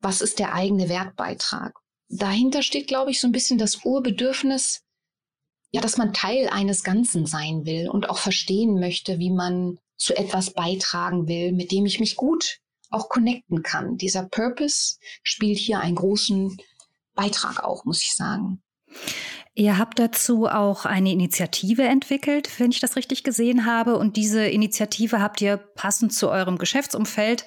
was 0.00 0.20
ist 0.20 0.38
der 0.38 0.54
eigene 0.54 0.88
Wertbeitrag 0.88 1.74
dahinter 2.08 2.62
steht, 2.62 2.86
glaube 2.86 3.10
ich, 3.10 3.20
so 3.20 3.28
ein 3.28 3.32
bisschen 3.32 3.58
das 3.58 3.84
Urbedürfnis, 3.84 4.82
ja, 5.72 5.80
dass 5.80 5.96
man 5.96 6.12
Teil 6.12 6.48
eines 6.48 6.84
Ganzen 6.84 7.26
sein 7.26 7.66
will 7.66 7.88
und 7.88 8.08
auch 8.08 8.18
verstehen 8.18 8.78
möchte, 8.78 9.18
wie 9.18 9.30
man 9.30 9.78
zu 9.96 10.16
etwas 10.16 10.52
beitragen 10.52 11.26
will, 11.26 11.52
mit 11.52 11.72
dem 11.72 11.86
ich 11.86 12.00
mich 12.00 12.16
gut 12.16 12.60
auch 12.90 13.08
connecten 13.08 13.62
kann. 13.62 13.96
Dieser 13.96 14.28
Purpose 14.28 14.96
spielt 15.22 15.58
hier 15.58 15.80
einen 15.80 15.96
großen 15.96 16.56
Beitrag 17.14 17.64
auch, 17.64 17.84
muss 17.84 18.02
ich 18.02 18.14
sagen. 18.14 18.62
Ihr 19.58 19.78
habt 19.78 19.98
dazu 19.98 20.46
auch 20.46 20.84
eine 20.84 21.10
Initiative 21.10 21.84
entwickelt, 21.84 22.50
wenn 22.60 22.70
ich 22.70 22.80
das 22.80 22.94
richtig 22.94 23.24
gesehen 23.24 23.64
habe. 23.64 23.96
Und 23.96 24.18
diese 24.18 24.46
Initiative 24.46 25.22
habt 25.22 25.40
ihr 25.40 25.56
passend 25.56 26.12
zu 26.12 26.28
eurem 26.28 26.58
Geschäftsumfeld 26.58 27.46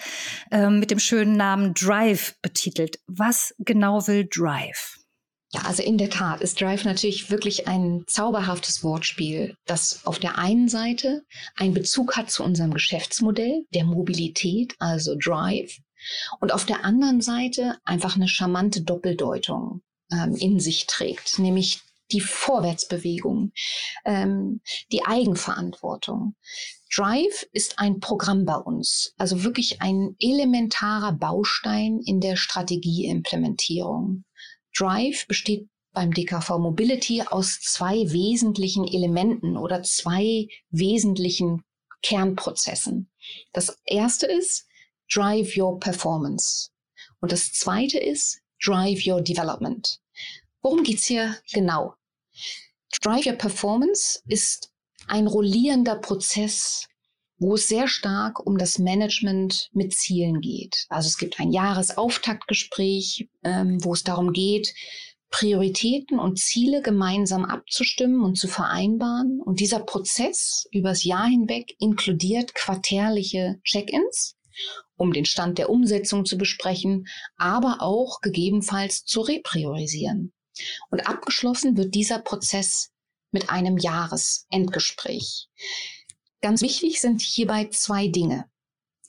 äh, 0.50 0.72
mit 0.72 0.90
dem 0.90 0.98
schönen 0.98 1.38
Namen 1.38 1.76
Drive 1.76 2.36
betitelt. 2.42 3.00
Was 3.06 3.54
genau 3.60 4.08
will 4.08 4.28
Drive? 4.28 4.98
Ja, 5.52 5.62
also 5.66 5.84
in 5.84 6.00
der 6.00 6.10
Tat 6.10 6.42
ist 6.42 6.60
Drive 6.60 6.84
natürlich 6.84 7.30
wirklich 7.30 7.68
ein 7.68 8.06
zauberhaftes 8.08 8.84
Wortspiel, 8.84 9.56
das 9.68 10.04
auf 10.08 10.18
der 10.18 10.40
einen 10.40 10.68
Seite 10.68 11.22
einen 11.58 11.76
Bezug 11.76 12.18
hat 12.18 12.32
zu 12.32 12.44
unserem 12.44 12.74
Geschäftsmodell, 12.74 13.66
der 13.76 13.84
Mobilität, 13.84 14.74
also 14.80 15.16
Drive, 15.16 15.78
und 16.40 16.54
auf 16.54 16.66
der 16.66 16.86
anderen 16.86 17.22
Seite 17.22 17.78
einfach 17.84 18.16
eine 18.16 18.28
charmante 18.28 18.82
Doppeldeutung 18.82 19.82
ähm, 20.12 20.36
in 20.36 20.60
sich 20.60 20.88
trägt, 20.88 21.38
nämlich 21.38 21.82
die 22.12 22.22
Vorwärtsbewegung, 22.22 23.52
ähm, 24.06 24.62
die 24.92 25.06
Eigenverantwortung. 25.06 26.36
Drive 26.96 27.46
ist 27.52 27.78
ein 27.78 28.00
Programm 28.00 28.46
bei 28.46 28.56
uns, 28.56 29.14
also 29.18 29.44
wirklich 29.44 29.82
ein 29.82 30.16
elementarer 30.20 31.14
Baustein 31.14 32.00
in 32.04 32.20
der 32.20 32.36
Strategieimplementierung. 32.36 34.24
Drive 34.76 35.28
besteht 35.28 35.70
beim 35.92 36.14
DKV 36.14 36.58
Mobility 36.58 37.22
aus 37.24 37.60
zwei 37.62 38.12
wesentlichen 38.12 38.88
Elementen 38.88 39.58
oder 39.58 39.84
zwei 39.84 40.48
wesentlichen 40.70 41.64
Kernprozessen. 42.02 43.12
Das 43.54 43.78
erste 43.86 44.26
ist 44.26 44.66
Drive 45.12 45.58
Your 45.58 45.80
Performance 45.80 46.70
und 47.20 47.32
das 47.32 47.52
zweite 47.52 48.00
ist 48.00 48.42
Drive 48.64 49.06
Your 49.06 49.22
Development. 49.22 50.00
Worum 50.62 50.84
geht's 50.84 51.06
hier 51.06 51.36
genau? 51.54 51.96
Drive 53.02 53.38
Performance 53.38 54.22
ist 54.28 54.72
ein 55.08 55.28
rollierender 55.28 55.96
Prozess, 55.96 56.88
wo 57.38 57.56
es 57.56 57.68
sehr 57.68 57.88
stark 57.88 58.46
um 58.46 58.58
das 58.58 58.80
Management 58.80 59.70
mit 59.72 59.94
Zielen 59.94 60.42
geht. 60.42 60.86
Also 60.90 61.08
es 61.08 61.18
gibt 61.18 61.40
ein 61.40 61.52
Jahresauftaktgespräch, 61.52 63.30
ähm, 63.44 63.84
wo 63.84 63.94
es 63.94 64.04
darum 64.04 64.34
geht, 64.34 64.74
Prioritäten 65.32 66.20
und 66.20 66.40
Ziele 66.40 66.82
gemeinsam 66.82 67.46
abzustimmen 67.46 68.24
und 68.24 68.36
zu 68.38 68.48
vereinbaren. 68.48 69.40
Und 69.42 69.60
dieser 69.60 69.80
Prozess 69.80 70.68
übers 70.72 71.04
Jahr 71.04 71.28
hinweg 71.28 71.76
inkludiert 71.80 72.56
quartärliche 72.56 73.60
Check-ins, 73.64 74.36
um 74.98 75.14
den 75.14 75.26
Stand 75.26 75.60
der 75.60 75.70
Umsetzung 75.70 76.26
zu 76.26 76.38
besprechen, 76.38 77.08
aber 77.38 77.78
auch 77.82 78.22
gegebenenfalls 78.22 79.06
zu 79.06 79.22
repriorisieren. 79.22 80.34
Und 80.90 81.08
abgeschlossen 81.08 81.78
wird 81.78 81.96
dieser 81.96 82.20
Prozess 82.20 82.92
mit 83.32 83.50
einem 83.50 83.78
Jahresendgespräch. 83.78 85.48
Ganz 86.42 86.62
wichtig 86.62 87.02
sind 87.02 87.22
hierbei 87.22 87.70
zwei 87.70 88.08
Dinge. 88.08 88.50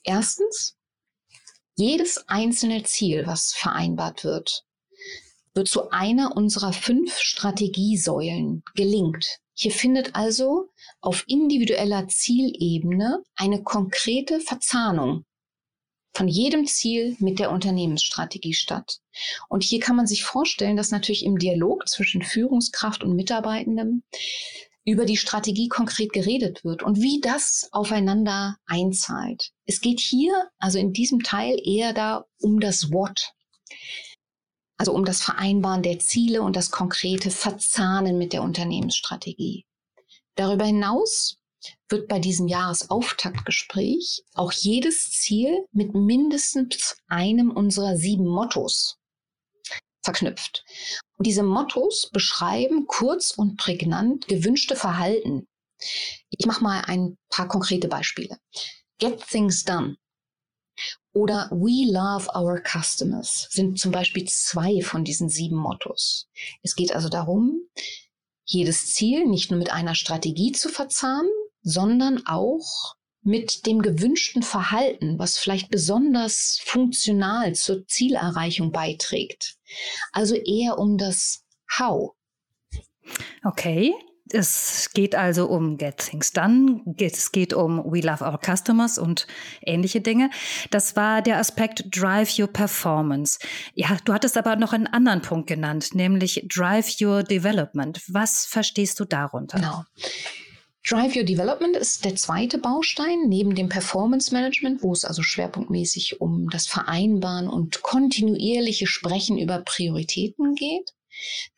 Erstens, 0.03 0.77
jedes 1.75 2.27
einzelne 2.27 2.83
Ziel, 2.83 3.25
was 3.25 3.53
vereinbart 3.53 4.23
wird, 4.23 4.65
wird 5.53 5.67
zu 5.67 5.89
einer 5.91 6.35
unserer 6.35 6.73
fünf 6.73 7.17
Strategiesäulen 7.17 8.63
gelingt. 8.75 9.39
Hier 9.53 9.71
findet 9.71 10.15
also 10.15 10.69
auf 11.01 11.23
individueller 11.27 12.07
Zielebene 12.07 13.23
eine 13.35 13.63
konkrete 13.63 14.39
Verzahnung 14.39 15.25
von 16.13 16.27
jedem 16.27 16.67
Ziel 16.67 17.15
mit 17.19 17.39
der 17.39 17.51
Unternehmensstrategie 17.51 18.53
statt. 18.53 18.99
Und 19.49 19.63
hier 19.63 19.79
kann 19.79 19.95
man 19.95 20.07
sich 20.07 20.23
vorstellen, 20.23 20.75
dass 20.75 20.91
natürlich 20.91 21.23
im 21.23 21.37
Dialog 21.37 21.87
zwischen 21.87 22.21
Führungskraft 22.21 23.03
und 23.03 23.15
Mitarbeitendem 23.15 24.03
über 24.83 25.05
die 25.05 25.17
Strategie 25.17 25.67
konkret 25.67 26.11
geredet 26.11 26.63
wird 26.63 26.83
und 26.83 27.01
wie 27.01 27.21
das 27.21 27.69
aufeinander 27.71 28.57
einzahlt. 28.65 29.51
Es 29.65 29.79
geht 29.79 29.99
hier, 29.99 30.49
also 30.57 30.79
in 30.79 30.91
diesem 30.91 31.21
Teil, 31.21 31.57
eher 31.63 31.93
da 31.93 32.25
um 32.39 32.59
das 32.59 32.91
What. 32.91 33.31
Also 34.77 34.93
um 34.93 35.05
das 35.05 35.21
Vereinbaren 35.21 35.83
der 35.83 35.99
Ziele 35.99 36.41
und 36.41 36.55
das 36.55 36.71
konkrete 36.71 37.29
Verzahnen 37.29 38.17
mit 38.17 38.33
der 38.33 38.41
Unternehmensstrategie. 38.41 39.65
Darüber 40.35 40.65
hinaus 40.65 41.37
wird 41.89 42.07
bei 42.07 42.19
diesem 42.19 42.47
Jahresauftaktgespräch 42.47 44.23
auch 44.33 44.51
jedes 44.51 45.11
Ziel 45.11 45.65
mit 45.71 45.93
mindestens 45.93 46.97
einem 47.07 47.51
unserer 47.51 47.97
sieben 47.97 48.27
Mottos 48.27 48.97
verknüpft. 50.03 50.63
Und 51.17 51.27
diese 51.27 51.43
Mottos 51.43 52.09
beschreiben 52.11 52.87
kurz 52.87 53.31
und 53.31 53.57
prägnant 53.57 54.27
gewünschte 54.27 54.75
Verhalten. 54.75 55.47
Ich 56.29 56.45
mache 56.45 56.63
mal 56.63 56.81
ein 56.85 57.17
paar 57.29 57.47
konkrete 57.47 57.87
Beispiele. 57.87 58.37
Get 58.99 59.25
things 59.27 59.63
done 59.63 59.97
oder 61.13 61.49
We 61.51 61.91
love 61.91 62.29
our 62.35 62.61
customers 62.61 63.47
sind 63.51 63.79
zum 63.79 63.91
Beispiel 63.91 64.25
zwei 64.27 64.81
von 64.81 65.03
diesen 65.03 65.29
sieben 65.29 65.57
Mottos. 65.57 66.27
Es 66.63 66.75
geht 66.75 66.93
also 66.93 67.09
darum, 67.09 67.67
jedes 68.45 68.87
Ziel 68.93 69.25
nicht 69.27 69.51
nur 69.51 69.59
mit 69.59 69.71
einer 69.71 69.95
Strategie 69.95 70.51
zu 70.51 70.69
verzahnen, 70.69 71.29
sondern 71.61 72.25
auch 72.25 72.95
mit 73.23 73.65
dem 73.65 73.81
gewünschten 73.81 74.41
Verhalten, 74.41 75.19
was 75.19 75.37
vielleicht 75.37 75.69
besonders 75.69 76.59
funktional 76.63 77.53
zur 77.53 77.85
Zielerreichung 77.87 78.71
beiträgt. 78.71 79.57
Also 80.11 80.35
eher 80.35 80.79
um 80.79 80.97
das 80.97 81.43
How. 81.77 82.13
Okay. 83.43 83.93
Es 84.33 84.91
geht 84.93 85.13
also 85.13 85.47
um 85.47 85.77
Get 85.77 85.97
Things 85.97 86.31
Done, 86.31 86.83
es 86.97 87.33
geht 87.33 87.53
um 87.53 87.83
We 87.91 87.99
Love 87.99 88.23
Our 88.23 88.39
Customers 88.41 88.97
und 88.97 89.27
ähnliche 89.61 89.99
Dinge. 89.99 90.29
Das 90.69 90.95
war 90.95 91.21
der 91.21 91.37
Aspekt 91.37 91.85
Drive 91.91 92.39
Your 92.39 92.47
Performance. 92.47 93.39
Ja, 93.73 93.97
du 94.05 94.13
hattest 94.13 94.37
aber 94.37 94.55
noch 94.55 94.71
einen 94.71 94.87
anderen 94.87 95.21
Punkt 95.21 95.47
genannt, 95.47 95.95
nämlich 95.95 96.45
Drive 96.47 96.95
Your 97.01 97.23
Development. 97.23 98.01
Was 98.07 98.45
verstehst 98.45 99.01
du 99.01 99.05
darunter? 99.05 99.57
Genau. 99.57 99.83
Drive 100.87 101.15
Your 101.15 101.23
Development 101.23 101.77
ist 101.77 102.05
der 102.05 102.15
zweite 102.15 102.57
Baustein 102.57 103.27
neben 103.27 103.53
dem 103.53 103.69
Performance 103.69 104.33
Management, 104.33 104.81
wo 104.81 104.91
es 104.93 105.05
also 105.05 105.21
schwerpunktmäßig 105.21 106.19
um 106.19 106.49
das 106.49 106.65
Vereinbaren 106.65 107.47
und 107.47 107.83
kontinuierliche 107.83 108.87
Sprechen 108.87 109.37
über 109.37 109.59
Prioritäten 109.59 110.55
geht. 110.55 110.93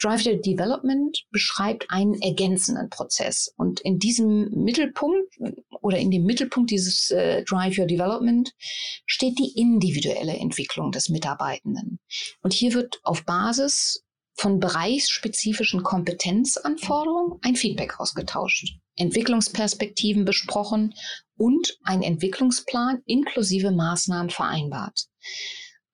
Drive 0.01 0.25
Your 0.25 0.35
Development 0.35 1.25
beschreibt 1.31 1.85
einen 1.89 2.21
ergänzenden 2.21 2.89
Prozess. 2.89 3.53
Und 3.55 3.79
in 3.79 3.97
diesem 3.97 4.49
Mittelpunkt 4.51 5.37
oder 5.81 5.97
in 5.97 6.11
dem 6.11 6.25
Mittelpunkt 6.25 6.71
dieses 6.71 7.09
äh, 7.11 7.43
Drive 7.43 7.77
Your 7.77 7.87
Development 7.87 8.51
steht 9.05 9.39
die 9.39 9.53
individuelle 9.55 10.35
Entwicklung 10.35 10.91
des 10.91 11.07
Mitarbeitenden. 11.07 11.99
Und 12.41 12.51
hier 12.51 12.73
wird 12.73 12.99
auf 13.03 13.23
Basis 13.23 14.03
von 14.33 14.59
bereichsspezifischen 14.59 15.83
Kompetenzanforderungen 15.83 17.39
ein 17.41 17.55
Feedback 17.55 17.99
ausgetauscht, 17.99 18.79
Entwicklungsperspektiven 18.95 20.25
besprochen 20.25 20.93
und 21.37 21.77
ein 21.83 22.01
Entwicklungsplan 22.01 23.01
inklusive 23.05 23.71
Maßnahmen 23.71 24.29
vereinbart. 24.29 25.07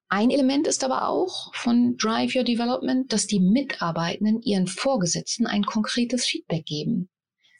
Ein 0.10 0.32
Element 0.32 0.68
ist 0.68 0.84
aber 0.84 1.08
auch 1.08 1.54
von 1.54 1.96
Drive 1.98 2.36
Your 2.36 2.44
Development, 2.44 3.12
dass 3.14 3.28
die 3.28 3.40
Mitarbeitenden 3.40 4.42
ihren 4.42 4.68
Vorgesetzten 4.68 5.46
ein 5.46 5.64
konkretes 5.64 6.26
Feedback 6.26 6.66
geben, 6.66 7.10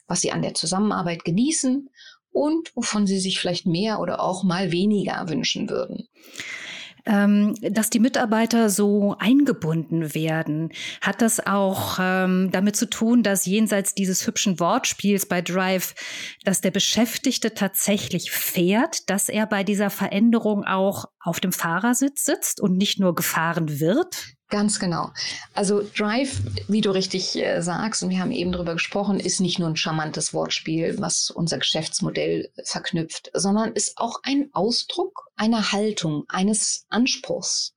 was 0.06 0.20
sie 0.20 0.32
an 0.32 0.42
der 0.42 0.54
Zusammenarbeit 0.54 1.24
genießen 1.24 1.88
und 2.32 2.74
wovon 2.76 3.06
sie 3.06 3.20
sich 3.20 3.38
vielleicht 3.38 3.66
mehr 3.66 4.00
oder 4.00 4.20
auch 4.20 4.42
mal 4.42 4.72
weniger 4.72 5.28
wünschen 5.28 5.70
würden 5.70 6.08
ähm, 7.06 7.54
dass 7.60 7.90
die 7.90 8.00
Mitarbeiter 8.00 8.70
so 8.70 9.16
eingebunden 9.18 10.14
werden. 10.14 10.70
Hat 11.00 11.22
das 11.22 11.44
auch 11.46 11.98
ähm, 12.00 12.50
damit 12.52 12.76
zu 12.76 12.88
tun, 12.88 13.22
dass 13.22 13.46
jenseits 13.46 13.94
dieses 13.94 14.26
hübschen 14.26 14.60
Wortspiels 14.60 15.26
bei 15.26 15.42
Drive, 15.42 15.94
dass 16.44 16.60
der 16.60 16.70
Beschäftigte 16.70 17.54
tatsächlich 17.54 18.30
fährt, 18.30 19.10
dass 19.10 19.28
er 19.28 19.46
bei 19.46 19.64
dieser 19.64 19.90
Veränderung 19.90 20.64
auch 20.64 21.06
auf 21.20 21.40
dem 21.40 21.52
Fahrersitz 21.52 22.24
sitzt 22.24 22.60
und 22.60 22.76
nicht 22.76 23.00
nur 23.00 23.14
gefahren 23.14 23.80
wird? 23.80 24.39
Ganz 24.50 24.80
genau. 24.80 25.12
Also 25.54 25.80
Drive, 25.96 26.42
wie 26.66 26.80
du 26.80 26.90
richtig 26.90 27.36
äh, 27.36 27.62
sagst, 27.62 28.02
und 28.02 28.10
wir 28.10 28.18
haben 28.18 28.32
eben 28.32 28.50
darüber 28.50 28.74
gesprochen, 28.74 29.20
ist 29.20 29.40
nicht 29.40 29.60
nur 29.60 29.68
ein 29.68 29.76
charmantes 29.76 30.34
Wortspiel, 30.34 30.96
was 30.98 31.30
unser 31.30 31.58
Geschäftsmodell 31.58 32.50
verknüpft, 32.64 33.30
sondern 33.32 33.72
ist 33.72 33.96
auch 33.96 34.18
ein 34.24 34.50
Ausdruck 34.52 35.30
einer 35.36 35.70
Haltung, 35.70 36.24
eines 36.28 36.84
Anspruchs. 36.88 37.74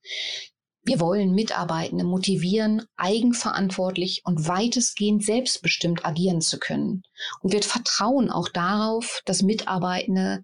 Wir 0.81 0.99
wollen 0.99 1.33
Mitarbeitende 1.33 2.03
motivieren, 2.03 2.85
eigenverantwortlich 2.97 4.23
und 4.25 4.47
weitestgehend 4.47 5.23
selbstbestimmt 5.23 6.05
agieren 6.05 6.41
zu 6.41 6.57
können. 6.57 7.03
Und 7.41 7.53
wir 7.53 7.61
vertrauen 7.61 8.31
auch 8.31 8.49
darauf, 8.49 9.21
dass 9.25 9.43
Mitarbeitende 9.43 10.43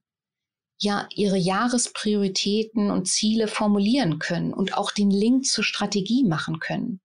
ja 0.80 1.08
ihre 1.14 1.38
Jahresprioritäten 1.38 2.90
und 2.90 3.08
Ziele 3.08 3.48
formulieren 3.48 4.20
können 4.20 4.54
und 4.54 4.78
auch 4.78 4.92
den 4.92 5.12
Link 5.12 5.46
zur 5.46 5.64
Strategie 5.64 6.24
machen 6.24 6.60
können. 6.60 7.02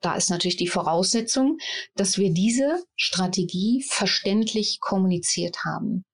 Da 0.00 0.14
ist 0.14 0.30
natürlich 0.30 0.56
die 0.56 0.68
Voraussetzung, 0.68 1.58
dass 1.94 2.18
wir 2.18 2.30
diese 2.30 2.84
Strategie 2.96 3.82
verständlich 3.88 4.78
kommuniziert 4.80 5.64
haben. 5.64 6.04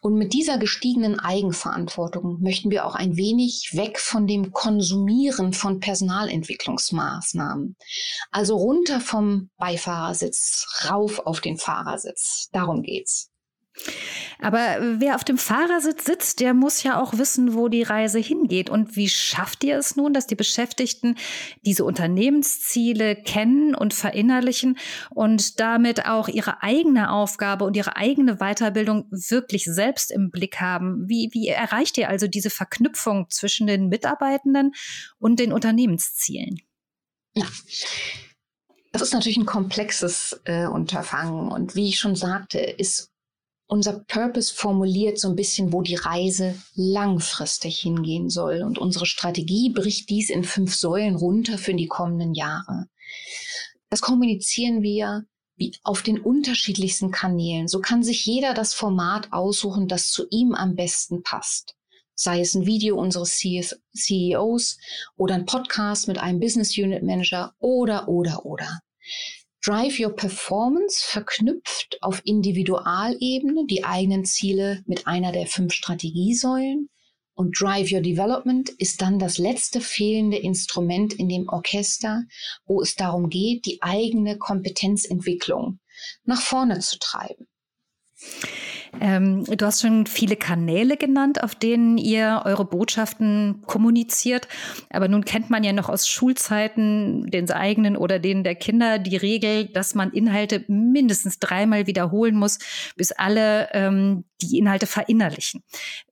Und 0.00 0.14
mit 0.14 0.32
dieser 0.32 0.56
gestiegenen 0.58 1.18
Eigenverantwortung 1.18 2.40
möchten 2.40 2.70
wir 2.70 2.86
auch 2.86 2.94
ein 2.94 3.16
wenig 3.16 3.70
weg 3.72 3.98
von 3.98 4.26
dem 4.26 4.52
Konsumieren 4.52 5.52
von 5.52 5.80
Personalentwicklungsmaßnahmen. 5.80 7.76
Also 8.30 8.56
runter 8.56 9.00
vom 9.00 9.50
Beifahrersitz, 9.56 10.66
rauf 10.88 11.18
auf 11.18 11.40
den 11.40 11.58
Fahrersitz. 11.58 12.48
Darum 12.52 12.82
geht's. 12.82 13.30
Aber 14.40 14.78
wer 15.00 15.16
auf 15.16 15.24
dem 15.24 15.36
Fahrersitz 15.36 16.04
sitzt, 16.04 16.40
der 16.40 16.54
muss 16.54 16.84
ja 16.84 17.00
auch 17.00 17.18
wissen, 17.18 17.54
wo 17.54 17.68
die 17.68 17.82
Reise 17.82 18.20
hingeht. 18.20 18.70
Und 18.70 18.94
wie 18.94 19.08
schafft 19.08 19.64
ihr 19.64 19.76
es 19.76 19.96
nun, 19.96 20.12
dass 20.12 20.28
die 20.28 20.36
Beschäftigten 20.36 21.16
diese 21.66 21.84
Unternehmensziele 21.84 23.16
kennen 23.16 23.74
und 23.74 23.94
verinnerlichen 23.94 24.78
und 25.10 25.58
damit 25.58 26.06
auch 26.06 26.28
ihre 26.28 26.62
eigene 26.62 27.10
Aufgabe 27.10 27.64
und 27.64 27.76
ihre 27.76 27.96
eigene 27.96 28.36
Weiterbildung 28.36 29.06
wirklich 29.10 29.64
selbst 29.64 30.12
im 30.12 30.30
Blick 30.30 30.60
haben? 30.60 31.08
Wie, 31.08 31.30
wie 31.32 31.48
erreicht 31.48 31.98
ihr 31.98 32.08
also 32.08 32.28
diese 32.28 32.50
Verknüpfung 32.50 33.26
zwischen 33.30 33.66
den 33.66 33.88
Mitarbeitenden 33.88 34.72
und 35.18 35.40
den 35.40 35.52
Unternehmenszielen? 35.52 36.60
Ja. 37.34 37.46
Das 38.92 39.02
ist 39.02 39.12
natürlich 39.12 39.36
ein 39.36 39.46
komplexes 39.46 40.40
äh, 40.44 40.66
Unterfangen. 40.66 41.48
Und 41.48 41.74
wie 41.74 41.88
ich 41.88 41.98
schon 41.98 42.16
sagte, 42.16 42.58
ist 42.58 43.12
unser 43.68 44.00
Purpose 44.08 44.52
formuliert 44.52 45.20
so 45.20 45.28
ein 45.28 45.36
bisschen, 45.36 45.72
wo 45.72 45.82
die 45.82 45.94
Reise 45.94 46.60
langfristig 46.74 47.78
hingehen 47.78 48.30
soll. 48.30 48.62
Und 48.62 48.78
unsere 48.78 49.06
Strategie 49.06 49.70
bricht 49.70 50.08
dies 50.08 50.30
in 50.30 50.42
fünf 50.42 50.74
Säulen 50.74 51.16
runter 51.16 51.58
für 51.58 51.74
die 51.74 51.86
kommenden 51.86 52.34
Jahre. 52.34 52.88
Das 53.90 54.00
kommunizieren 54.00 54.82
wir 54.82 55.26
auf 55.82 56.02
den 56.02 56.18
unterschiedlichsten 56.18 57.10
Kanälen. 57.10 57.68
So 57.68 57.80
kann 57.80 58.02
sich 58.02 58.24
jeder 58.24 58.54
das 58.54 58.72
Format 58.72 59.32
aussuchen, 59.32 59.86
das 59.86 60.10
zu 60.10 60.26
ihm 60.30 60.54
am 60.54 60.74
besten 60.74 61.22
passt. 61.22 61.74
Sei 62.14 62.40
es 62.40 62.54
ein 62.54 62.64
Video 62.64 62.98
unseres 62.98 63.38
CEOs 63.38 64.78
oder 65.16 65.34
ein 65.34 65.46
Podcast 65.46 66.08
mit 66.08 66.18
einem 66.18 66.40
Business 66.40 66.76
Unit 66.78 67.02
Manager 67.02 67.54
oder, 67.58 68.08
oder, 68.08 68.46
oder. 68.46 68.80
Drive 69.68 70.00
Your 70.00 70.16
Performance 70.16 71.04
verknüpft 71.04 71.98
auf 72.00 72.22
Individualebene 72.24 73.66
die 73.66 73.84
eigenen 73.84 74.24
Ziele 74.24 74.82
mit 74.86 75.06
einer 75.06 75.30
der 75.30 75.46
fünf 75.46 75.74
Strategiesäulen. 75.74 76.88
Und 77.34 77.60
Drive 77.60 77.92
Your 77.92 78.00
Development 78.00 78.70
ist 78.70 79.02
dann 79.02 79.18
das 79.18 79.36
letzte 79.36 79.82
fehlende 79.82 80.38
Instrument 80.38 81.12
in 81.12 81.28
dem 81.28 81.50
Orchester, 81.50 82.22
wo 82.64 82.80
es 82.80 82.94
darum 82.94 83.28
geht, 83.28 83.66
die 83.66 83.82
eigene 83.82 84.38
Kompetenzentwicklung 84.38 85.80
nach 86.24 86.40
vorne 86.40 86.78
zu 86.78 86.98
treiben. 86.98 87.46
Ähm, 89.00 89.44
du 89.44 89.66
hast 89.66 89.82
schon 89.82 90.06
viele 90.06 90.36
Kanäle 90.36 90.96
genannt, 90.96 91.42
auf 91.42 91.54
denen 91.54 91.98
ihr 91.98 92.42
eure 92.44 92.64
Botschaften 92.64 93.62
kommuniziert. 93.66 94.48
Aber 94.90 95.08
nun 95.08 95.24
kennt 95.24 95.50
man 95.50 95.64
ja 95.64 95.72
noch 95.72 95.88
aus 95.88 96.08
Schulzeiten, 96.08 97.30
den 97.30 97.50
eigenen 97.50 97.96
oder 97.96 98.18
denen 98.18 98.44
der 98.44 98.54
Kinder, 98.54 98.98
die 98.98 99.16
Regel, 99.16 99.66
dass 99.66 99.94
man 99.94 100.12
Inhalte 100.12 100.64
mindestens 100.68 101.38
dreimal 101.38 101.86
wiederholen 101.86 102.36
muss, 102.36 102.58
bis 102.96 103.12
alle 103.12 103.68
ähm, 103.72 104.24
die 104.40 104.58
Inhalte 104.58 104.86
verinnerlichen. 104.86 105.62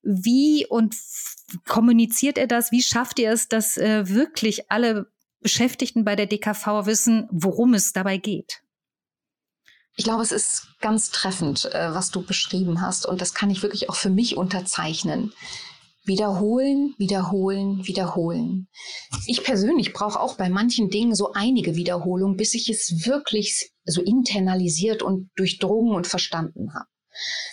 Wie 0.03 0.67
und 0.69 0.95
kommuniziert 1.67 2.39
ihr 2.39 2.47
das? 2.47 2.73
Wie 2.73 2.83
schafft 2.83 3.19
ihr 3.19 3.31
es, 3.31 3.49
dass 3.49 3.77
äh, 3.77 4.09
wirklich 4.09 4.71
alle 4.71 5.07
Beschäftigten 5.41 6.05
bei 6.05 6.17
der 6.17 6.27
DKV 6.27 6.87
wissen, 6.87 7.29
worum 7.31 7.75
es 7.75 7.93
dabei 7.93 8.17
geht? 8.17 8.63
Ich 9.97 10.05
glaube, 10.05 10.23
es 10.23 10.31
ist 10.31 10.69
ganz 10.81 11.11
treffend, 11.11 11.65
äh, 11.73 11.95
was 11.95 12.11
du 12.11 12.23
beschrieben 12.23 12.83
hast. 12.83 13.07
Und 13.07 13.21
das 13.21 13.33
kann 13.33 13.51
ich 13.51 13.63
wirklich 13.63 13.89
auch 13.89 13.97
für 13.97 14.11
mich 14.11 14.37
unterzeichnen. 14.37 15.33
Wiederholen, 16.05 16.95
wiederholen, 16.99 17.85
wiederholen. 17.87 18.69
Ich 19.27 19.43
persönlich 19.43 19.93
brauche 19.93 20.21
auch 20.21 20.37
bei 20.37 20.49
manchen 20.49 20.91
Dingen 20.91 21.15
so 21.15 21.33
einige 21.33 21.75
Wiederholungen, 21.75 22.37
bis 22.37 22.55
ich 22.55 22.69
es 22.69 23.07
wirklich 23.07 23.73
so 23.85 24.03
internalisiert 24.03 25.03
und 25.03 25.31
durchdrungen 25.35 25.97
und 25.97 26.07
verstanden 26.07 26.75
habe. 26.75 26.87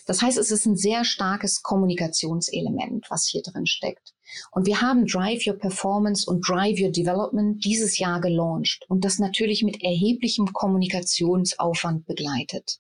Das 0.06 0.22
heißt, 0.22 0.38
es 0.38 0.52
ist 0.52 0.66
ein 0.66 0.76
sehr 0.76 1.06
starkes 1.06 1.62
Kommunikationselement, 1.62 3.06
was 3.10 3.26
hier 3.26 3.42
drin 3.42 3.66
steckt. 3.66 4.14
Und 4.52 4.66
wir 4.66 4.82
haben 4.82 5.06
Drive 5.06 5.46
Your 5.46 5.58
Performance 5.58 6.30
und 6.30 6.48
Drive 6.48 6.80
Your 6.80 6.92
Development 6.92 7.64
dieses 7.64 7.98
Jahr 7.98 8.22
gelauncht 8.22 8.86
und 8.88 9.06
das 9.06 9.20
natürlich 9.20 9.64
mit 9.64 9.84
erheblichem 9.84 10.54
Kommunikationsaufwand 10.54 12.06
begleitet. 12.06 12.80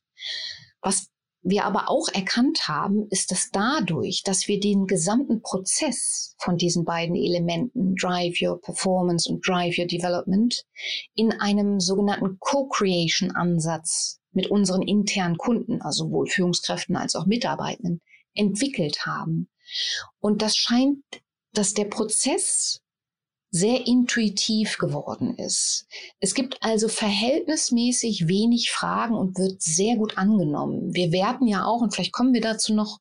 Was 0.82 1.08
wir 1.44 1.66
aber 1.66 1.90
auch 1.90 2.08
erkannt 2.14 2.68
haben, 2.68 3.08
ist, 3.10 3.32
dass 3.32 3.50
dadurch, 3.52 4.24
dass 4.24 4.48
wir 4.48 4.60
den 4.60 4.88
gesamten 4.88 5.42
Prozess 5.42 6.36
von 6.40 6.58
diesen 6.58 6.86
beiden 6.86 7.16
Elementen, 7.16 7.96
Drive 7.96 8.42
Your 8.42 8.62
Performance 8.62 9.30
und 9.30 9.46
Drive 9.46 9.78
Your 9.78 9.86
Development, 9.86 10.64
in 11.16 11.34
einem 11.34 11.82
sogenannten 11.82 12.38
Co-Creation-Ansatz 12.40 14.22
mit 14.32 14.50
unseren 14.50 14.82
internen 14.82 15.38
Kunden, 15.38 15.82
also 15.82 16.06
sowohl 16.06 16.28
Führungskräften 16.28 16.96
als 16.96 17.16
auch 17.16 17.26
Mitarbeitenden, 17.26 18.02
entwickelt 18.34 19.06
haben. 19.06 19.50
Und 20.20 20.42
das 20.42 20.56
scheint 20.56 21.04
dass 21.54 21.74
der 21.74 21.86
Prozess 21.86 22.84
sehr 23.56 23.86
intuitiv 23.86 24.80
geworden 24.80 25.38
ist. 25.38 25.86
Es 26.20 26.34
gibt 26.34 26.64
also 26.64 26.88
verhältnismäßig 26.88 28.28
wenig 28.28 28.72
Fragen 28.72 29.14
und 29.14 29.38
wird 29.38 29.62
sehr 29.62 29.96
gut 29.96 30.18
angenommen. 30.18 30.96
Wir 30.96 31.12
werten 31.12 31.46
ja 31.46 31.64
auch, 31.64 31.82
und 31.82 31.94
vielleicht 31.94 32.14
kommen 32.14 32.34
wir 32.34 32.42
dazu 32.42 32.74
noch 32.74 33.00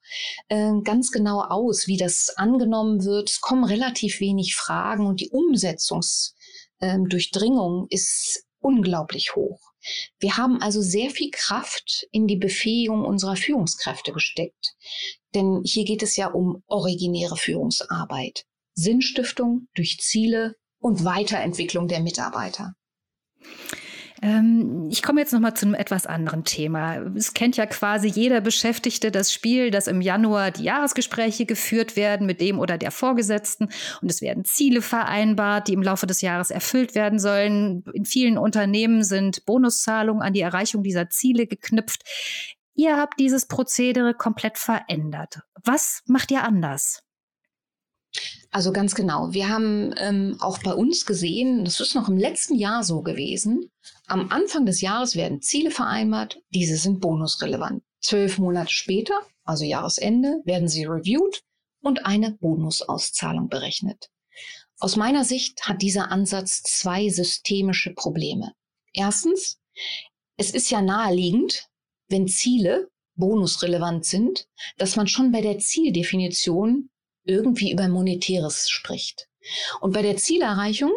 äh, 0.49 0.73
ganz 0.85 1.11
genau 1.11 1.41
aus, 1.41 1.87
wie 1.87 1.97
das 1.97 2.35
angenommen 2.37 3.03
wird. 3.03 3.31
Es 3.31 3.41
kommen 3.41 3.65
relativ 3.65 4.21
wenig 4.21 4.55
Fragen 4.55 5.07
und 5.07 5.23
die 5.23 5.31
Umsetzungsdurchdringung 5.31 7.85
ähm, 7.85 7.87
ist 7.89 8.45
unglaublich 8.61 9.35
hoch. 9.35 9.59
Wir 10.19 10.37
haben 10.37 10.61
also 10.61 10.83
sehr 10.83 11.09
viel 11.09 11.31
Kraft 11.33 12.07
in 12.13 12.27
die 12.27 12.37
Befähigung 12.37 13.07
unserer 13.07 13.37
Führungskräfte 13.37 14.13
gesteckt. 14.13 14.75
Denn 15.35 15.63
hier 15.65 15.85
geht 15.85 16.03
es 16.03 16.17
ja 16.17 16.29
um 16.29 16.63
originäre 16.67 17.37
Führungsarbeit, 17.37 18.45
Sinnstiftung 18.75 19.69
durch 19.75 19.99
Ziele 20.01 20.57
und 20.79 21.05
Weiterentwicklung 21.05 21.89
der 21.89 22.01
Mitarbeiter. 22.01 22.75
Ähm, 24.23 24.89
ich 24.89 25.03
komme 25.03 25.21
jetzt 25.21 25.33
noch 25.33 25.41
mal 25.41 25.55
zu 25.55 25.67
einem 25.67 25.75
etwas 25.75 26.07
anderen 26.07 26.45
Thema. 26.45 26.99
Es 27.17 27.35
kennt 27.35 27.57
ja 27.57 27.67
quasi 27.67 28.07
jeder 28.07 28.41
Beschäftigte 28.41 29.11
das 29.11 29.33
Spiel, 29.33 29.73
dass 29.73 29.89
im 29.89 30.01
Januar 30.01 30.53
die 30.53 30.63
Jahresgespräche 30.63 31.45
geführt 31.45 31.97
werden 31.97 32.25
mit 32.25 32.41
dem 32.41 32.61
oder 32.61 32.79
der 32.79 32.93
Vorgesetzten 32.93 33.69
und 34.01 34.11
es 34.11 34.23
werden 34.23 34.45
Ziele 34.45 34.81
vereinbart, 34.81 35.67
die 35.67 35.73
im 35.73 35.83
Laufe 35.83 36.07
des 36.07 36.21
Jahres 36.21 36.53
erfüllt 36.53 36.95
werden 36.95 37.19
sollen. 37.19 37.83
In 37.95 38.05
vielen 38.05 38.39
Unternehmen 38.39 39.03
sind 39.03 39.45
Bonuszahlungen 39.45 40.23
an 40.23 40.33
die 40.33 40.41
Erreichung 40.41 40.85
dieser 40.85 41.11
Ziele 41.11 41.49
geknüpft. 41.49 42.05
Ihr 42.75 42.97
habt 42.97 43.21
dieses 43.21 43.47
Prozedere 43.47 44.15
komplett 44.15 44.59
verändert. 44.59 45.41
Was 45.65 46.03
macht 46.07 46.31
ihr 46.31 46.43
anders? 46.43 47.03
Also 48.51 48.73
ganz 48.73 48.95
genau. 48.95 49.33
Wir 49.33 49.49
haben 49.49 49.95
ähm, 49.97 50.37
auch 50.41 50.59
bei 50.59 50.75
uns 50.75 51.07
gesehen, 51.07 51.65
das 51.65 51.81
ist 51.81 51.95
noch 51.95 52.09
im 52.09 52.19
letzten 52.19 52.55
Jahr 52.55 52.85
so 52.85 53.01
gewesen, 53.01 53.71
am 54.07 54.31
Anfang 54.31 54.67
des 54.67 54.81
Jahres 54.83 55.17
werden 55.17 55.41
Ziele 55.41 55.71
vereinbart, 55.71 56.39
diese 56.51 56.77
sind 56.77 57.01
bonusrelevant. 57.01 57.83
Zwölf 58.01 58.39
Monate 58.39 58.71
später, 58.71 59.15
also 59.45 59.65
Jahresende, 59.65 60.43
werden 60.45 60.69
sie 60.69 60.85
reviewed 60.85 61.43
und 61.81 62.05
eine 62.05 62.33
Bonusauszahlung 62.33 63.49
berechnet. 63.49 64.11
Aus 64.79 64.97
meiner 64.97 65.25
Sicht 65.25 65.67
hat 65.67 65.81
dieser 65.81 66.11
Ansatz 66.11 66.63
zwei 66.63 67.09
systemische 67.09 67.95
Probleme. 67.95 68.53
Erstens, 68.93 69.59
es 70.37 70.51
ist 70.51 70.71
ja 70.71 70.83
naheliegend, 70.83 71.69
wenn 72.13 72.29
Ziele 72.29 72.89
bonusrelevant 73.17 74.05
sind, 74.05 74.47
dass 74.79 74.97
man 74.97 75.09
schon 75.09 75.33
bei 75.33 75.41
der 75.41 75.59
Zieldefinition 75.59 76.91
irgendwie 77.25 77.73
über 77.73 77.89
Monetäres 77.89 78.71
spricht. 78.71 79.29
Und 79.81 79.93
bei 79.93 80.03
der 80.03 80.17
Zielerreichung 80.17 80.93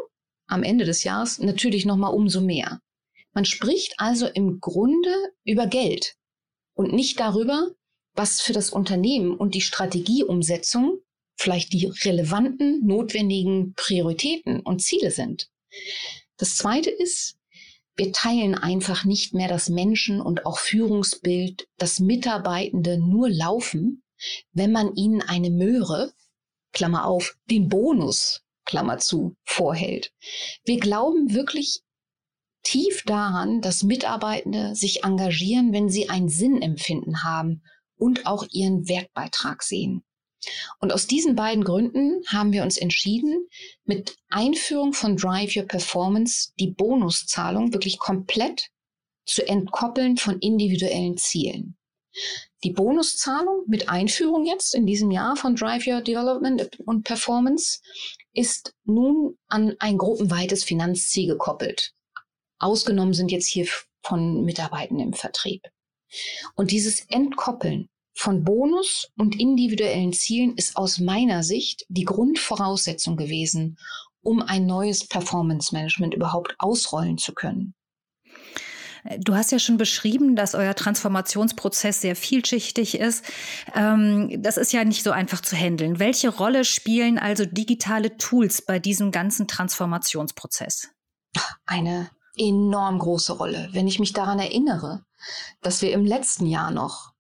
am 0.48 0.64
Ende 0.64 0.86
des 0.86 1.04
Jahres 1.04 1.40
natürlich 1.40 1.86
noch 1.86 1.98
mal 1.98 2.10
umso 2.10 2.42
mehr. 2.42 2.80
Man 3.34 3.46
spricht 3.46 3.96
also 3.98 4.28
im 4.28 4.60
Grunde 4.60 5.14
über 5.44 5.68
Geld 5.68 6.16
und 6.74 6.94
nicht 6.94 7.20
darüber, 7.20 7.72
was 8.14 8.42
für 8.42 8.54
das 8.54 8.70
Unternehmen 8.70 9.36
und 9.36 9.56
die 9.56 9.62
Strategieumsetzung 9.62 11.00
vielleicht 11.38 11.74
die 11.74 11.88
relevanten, 12.04 12.86
notwendigen 12.86 13.74
Prioritäten 13.74 14.62
und 14.62 14.82
Ziele 14.82 15.12
sind. 15.12 15.50
Das 16.38 16.56
Zweite 16.56 16.90
ist, 16.90 17.38
wir 17.96 18.12
teilen 18.12 18.56
einfach 18.56 19.06
nicht 19.06 19.34
mehr 19.34 19.48
das 19.48 19.70
Menschen- 19.70 20.22
und 20.22 20.46
auch 20.46 20.58
Führungsbild, 20.58 21.68
dass 21.78 22.00
Mitarbeitende 22.00 22.98
nur 22.98 23.30
laufen, 23.30 24.04
wenn 24.52 24.72
man 24.72 24.96
ihnen 24.96 25.22
eine 25.22 25.50
Möhre, 25.50 26.14
Klammer 26.74 27.06
auf, 27.06 27.38
den 27.50 27.70
Bonus, 27.70 28.42
Klammer 28.66 28.98
zu, 28.98 29.36
vorhält. 29.44 30.12
Wir 30.66 30.80
glauben 30.80 31.34
wirklich 31.34 31.82
tief 32.64 33.04
daran, 33.06 33.62
dass 33.62 33.84
Mitarbeitende 33.84 34.76
sich 34.76 35.04
engagieren, 35.04 35.72
wenn 35.72 35.88
sie 35.88 36.10
ein 36.10 36.28
Sinnempfinden 36.28 37.24
haben 37.24 37.62
und 37.98 38.26
auch 38.26 38.46
ihren 38.52 38.90
Wertbeitrag 38.90 39.64
sehen. 39.64 40.04
Und 40.80 40.92
aus 40.94 41.08
diesen 41.08 41.36
beiden 41.36 41.64
Gründen 41.64 42.24
haben 42.28 42.52
wir 42.52 42.64
uns 42.64 42.78
entschieden, 42.78 43.48
mit 43.84 44.18
Einführung 44.30 44.94
von 44.94 45.18
Drive 45.18 45.56
Your 45.56 45.66
Performance 45.66 46.52
die 46.60 46.72
Bonuszahlung 46.72 47.74
wirklich 47.74 48.00
komplett 48.00 48.70
zu 49.26 49.48
entkoppeln 49.48 50.18
von 50.18 50.40
individuellen 50.40 51.18
Zielen. 51.18 51.78
Die 52.64 52.72
Bonuszahlung 52.72 53.64
mit 53.68 53.90
Einführung 53.90 54.46
jetzt 54.46 54.74
in 54.74 54.86
diesem 54.86 55.12
Jahr 55.12 55.36
von 55.36 55.56
Drive 55.56 55.86
Your 55.86 56.02
Development 56.02 56.80
und 56.86 57.04
Performance 57.04 57.80
ist 58.34 58.74
nun 58.86 59.38
an 59.48 59.76
ein 59.80 59.98
gruppenweites 59.98 60.64
Finanzziel 60.64 61.28
gekoppelt. 61.28 61.94
Ausgenommen 62.58 63.14
sind 63.14 63.32
jetzt 63.32 63.48
hier 63.48 63.68
von 64.02 64.44
Mitarbeitenden 64.44 65.08
im 65.08 65.14
Vertrieb. 65.14 65.64
Und 66.56 66.72
dieses 66.72 67.02
Entkoppeln 67.10 67.90
von 68.16 68.44
Bonus 68.44 69.12
und 69.18 69.40
individuellen 69.40 70.14
Zielen 70.14 70.56
ist 70.56 70.78
aus 70.78 71.00
meiner 71.00 71.44
Sicht 71.44 71.86
die 71.90 72.06
Grundvoraussetzung 72.06 73.18
gewesen, 73.18 73.78
um 74.22 74.42
ein 74.42 74.66
neues 74.66 75.08
Performance 75.08 75.76
Management 75.76 76.14
überhaupt 76.14 76.56
ausrollen 76.58 77.18
zu 77.18 77.34
können. 77.34 77.76
Du 79.20 79.36
hast 79.36 79.52
ja 79.52 79.60
schon 79.60 79.78
beschrieben, 79.78 80.36
dass 80.36 80.56
euer 80.56 80.74
Transformationsprozess 80.74 82.02
sehr 82.02 82.16
vielschichtig 82.16 82.98
ist. 82.98 83.24
Ähm, 83.76 84.42
das 84.42 84.58
ist 84.58 84.74
ja 84.74 84.84
nicht 84.84 85.04
so 85.04 85.12
einfach 85.12 85.42
zu 85.42 85.56
handeln. 85.56 86.00
Welche 86.00 86.30
Rolle 86.30 86.66
spielen 86.66 87.20
also 87.20 87.46
digitale 87.46 88.18
Tools 88.18 88.64
bei 88.64 88.80
diesem 88.80 89.12
ganzen 89.12 89.48
Transformationsprozess? 89.48 90.90
Eine 91.68 92.10
enorm 92.36 92.98
große 92.98 93.34
Rolle. 93.34 93.70
Wenn 93.74 93.88
ich 93.88 94.00
mich 94.00 94.14
daran 94.14 94.40
erinnere, 94.40 95.06
dass 95.62 95.84
wir 95.84 95.92
im 95.92 96.06
letzten 96.06 96.48
Jahr 96.48 96.72
noch 96.72 97.15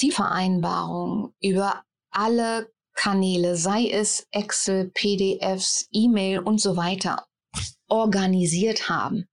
Zielvereinbarungen 0.00 1.34
über 1.42 1.84
alle 2.10 2.72
Kanäle, 2.94 3.56
sei 3.56 3.90
es 3.90 4.26
Excel, 4.30 4.90
PDFs, 4.94 5.88
E-Mail 5.92 6.38
und 6.38 6.58
so 6.58 6.78
weiter, 6.78 7.26
organisiert 7.86 8.88
haben. 8.88 9.28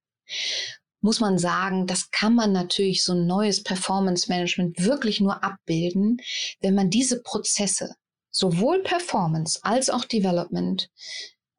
Muss 1.00 1.22
man 1.22 1.38
sagen, 1.38 1.88
das 1.88 2.12
kann 2.12 2.36
man 2.36 2.52
natürlich 2.52 3.06
so 3.06 3.14
ein 3.14 3.28
neues 3.28 3.64
Performance 3.64 4.28
Management 4.28 4.84
wirklich 4.84 5.22
nur 5.22 5.42
abbilden, 5.42 6.18
wenn 6.60 6.76
man 6.76 6.90
diese 6.90 7.22
Prozesse, 7.22 7.96
sowohl 8.30 8.84
Performance 8.84 9.60
als 9.64 9.90
auch 9.90 10.04
Development, 10.04 10.90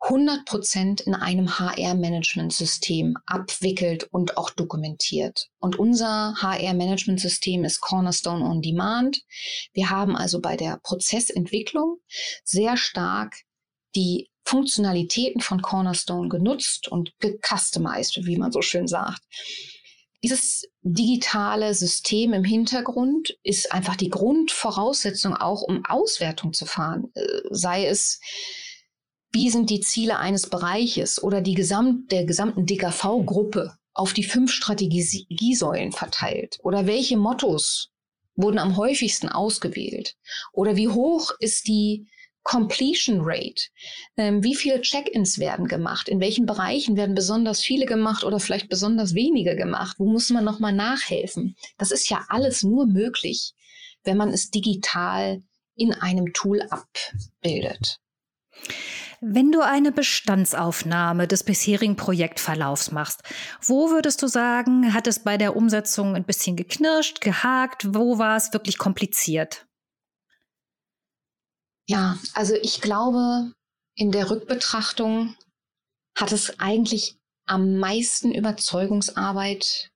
100 0.00 0.44
Prozent 0.44 1.00
in 1.00 1.14
einem 1.14 1.58
HR-Management-System 1.58 3.16
abwickelt 3.26 4.04
und 4.12 4.36
auch 4.36 4.50
dokumentiert. 4.50 5.48
Und 5.58 5.78
unser 5.78 6.34
HR-Management-System 6.40 7.64
ist 7.64 7.80
Cornerstone 7.80 8.44
on 8.44 8.62
Demand. 8.62 9.20
Wir 9.72 9.90
haben 9.90 10.16
also 10.16 10.40
bei 10.40 10.56
der 10.56 10.78
Prozessentwicklung 10.82 11.98
sehr 12.44 12.76
stark 12.76 13.34
die 13.96 14.30
Funktionalitäten 14.44 15.42
von 15.42 15.60
Cornerstone 15.60 16.28
genutzt 16.28 16.88
und 16.88 17.12
gecustomized, 17.18 18.24
wie 18.24 18.38
man 18.38 18.52
so 18.52 18.62
schön 18.62 18.86
sagt. 18.86 19.20
Dieses 20.22 20.64
digitale 20.82 21.74
System 21.74 22.32
im 22.32 22.44
Hintergrund 22.44 23.36
ist 23.42 23.72
einfach 23.72 23.94
die 23.94 24.08
Grundvoraussetzung 24.08 25.36
auch, 25.36 25.62
um 25.62 25.84
Auswertung 25.84 26.52
zu 26.52 26.66
fahren. 26.66 27.10
Äh, 27.14 27.26
sei 27.50 27.86
es, 27.86 28.20
wie 29.30 29.50
sind 29.50 29.70
die 29.70 29.80
Ziele 29.80 30.18
eines 30.18 30.48
Bereiches 30.48 31.22
oder 31.22 31.40
die 31.40 31.54
Gesamt, 31.54 32.10
der 32.12 32.24
gesamten 32.24 32.66
DKV-Gruppe 32.66 33.76
auf 33.92 34.12
die 34.12 34.24
fünf 34.24 34.52
Strategiesäulen 34.52 35.92
verteilt? 35.92 36.58
Oder 36.62 36.86
welche 36.86 37.16
Mottos 37.16 37.90
wurden 38.36 38.58
am 38.58 38.76
häufigsten 38.76 39.28
ausgewählt? 39.28 40.16
Oder 40.52 40.76
wie 40.76 40.88
hoch 40.88 41.32
ist 41.40 41.68
die 41.68 42.06
Completion 42.48 43.18
Rate. 43.20 43.64
Ähm, 44.16 44.42
wie 44.42 44.54
viele 44.54 44.80
Check-ins 44.80 45.38
werden 45.38 45.68
gemacht? 45.68 46.08
In 46.08 46.18
welchen 46.18 46.46
Bereichen 46.46 46.96
werden 46.96 47.14
besonders 47.14 47.60
viele 47.60 47.84
gemacht 47.84 48.24
oder 48.24 48.40
vielleicht 48.40 48.70
besonders 48.70 49.14
wenige 49.14 49.54
gemacht? 49.54 49.96
Wo 49.98 50.06
muss 50.06 50.30
man 50.30 50.44
nochmal 50.44 50.72
nachhelfen? 50.72 51.56
Das 51.76 51.90
ist 51.90 52.08
ja 52.08 52.24
alles 52.30 52.62
nur 52.62 52.86
möglich, 52.86 53.52
wenn 54.02 54.16
man 54.16 54.30
es 54.30 54.50
digital 54.50 55.42
in 55.74 55.92
einem 55.92 56.32
Tool 56.32 56.62
abbildet. 56.70 58.00
Wenn 59.20 59.50
du 59.50 59.62
eine 59.62 59.90
Bestandsaufnahme 59.90 61.26
des 61.26 61.42
bisherigen 61.42 61.96
Projektverlaufs 61.96 62.92
machst, 62.92 63.22
wo 63.60 63.90
würdest 63.90 64.22
du 64.22 64.28
sagen, 64.28 64.94
hat 64.94 65.08
es 65.08 65.24
bei 65.24 65.36
der 65.36 65.56
Umsetzung 65.56 66.14
ein 66.14 66.24
bisschen 66.24 66.54
geknirscht, 66.54 67.20
gehakt? 67.20 67.94
Wo 67.94 68.18
war 68.18 68.36
es 68.36 68.52
wirklich 68.52 68.78
kompliziert? 68.78 69.66
Ja, 71.88 72.16
also 72.34 72.54
ich 72.54 72.80
glaube, 72.80 73.52
in 73.96 74.12
der 74.12 74.30
Rückbetrachtung 74.30 75.34
hat 76.16 76.30
es 76.30 76.60
eigentlich 76.60 77.18
am 77.46 77.78
meisten 77.78 78.32
Überzeugungsarbeit 78.32 79.90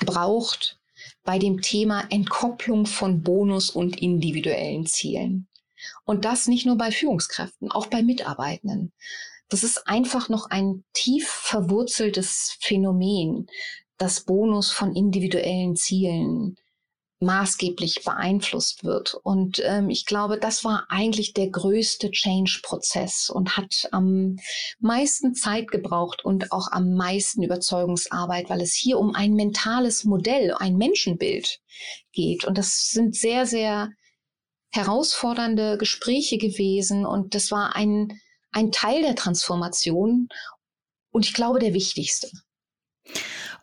gebraucht 0.00 0.80
bei 1.22 1.38
dem 1.38 1.60
Thema 1.60 2.10
Entkopplung 2.10 2.86
von 2.86 3.22
Bonus 3.22 3.70
und 3.70 4.00
individuellen 4.00 4.86
Zielen. 4.86 5.48
Und 6.04 6.24
das 6.24 6.46
nicht 6.46 6.66
nur 6.66 6.76
bei 6.76 6.90
Führungskräften, 6.90 7.70
auch 7.70 7.86
bei 7.86 8.02
Mitarbeitenden. 8.02 8.92
Das 9.48 9.62
ist 9.62 9.86
einfach 9.86 10.28
noch 10.28 10.50
ein 10.50 10.84
tief 10.92 11.28
verwurzeltes 11.28 12.56
Phänomen, 12.60 13.46
das 13.98 14.24
Bonus 14.24 14.72
von 14.72 14.94
individuellen 14.94 15.76
Zielen 15.76 16.56
maßgeblich 17.20 18.04
beeinflusst 18.04 18.84
wird. 18.84 19.14
Und 19.22 19.62
ähm, 19.64 19.90
ich 19.90 20.06
glaube, 20.06 20.38
das 20.38 20.64
war 20.64 20.86
eigentlich 20.88 21.32
der 21.32 21.48
größte 21.48 22.10
Change-Prozess 22.10 23.30
und 23.30 23.56
hat 23.56 23.88
am 23.92 24.36
meisten 24.78 25.34
Zeit 25.34 25.70
gebraucht 25.70 26.24
und 26.24 26.52
auch 26.52 26.70
am 26.70 26.94
meisten 26.94 27.42
Überzeugungsarbeit, 27.42 28.50
weil 28.50 28.60
es 28.60 28.74
hier 28.74 28.98
um 28.98 29.14
ein 29.14 29.34
mentales 29.34 30.04
Modell, 30.04 30.54
ein 30.54 30.76
Menschenbild 30.76 31.60
geht. 32.12 32.44
Und 32.44 32.58
das 32.58 32.90
sind 32.90 33.16
sehr, 33.16 33.46
sehr 33.46 33.90
herausfordernde 34.74 35.78
Gespräche 35.78 36.36
gewesen 36.36 37.06
und 37.06 37.34
das 37.34 37.50
war 37.50 37.76
ein, 37.76 38.20
ein 38.52 38.72
Teil 38.72 39.02
der 39.02 39.14
Transformation 39.14 40.28
und 41.10 41.24
ich 41.24 41.34
glaube 41.34 41.60
der 41.60 41.74
wichtigste. 41.74 42.30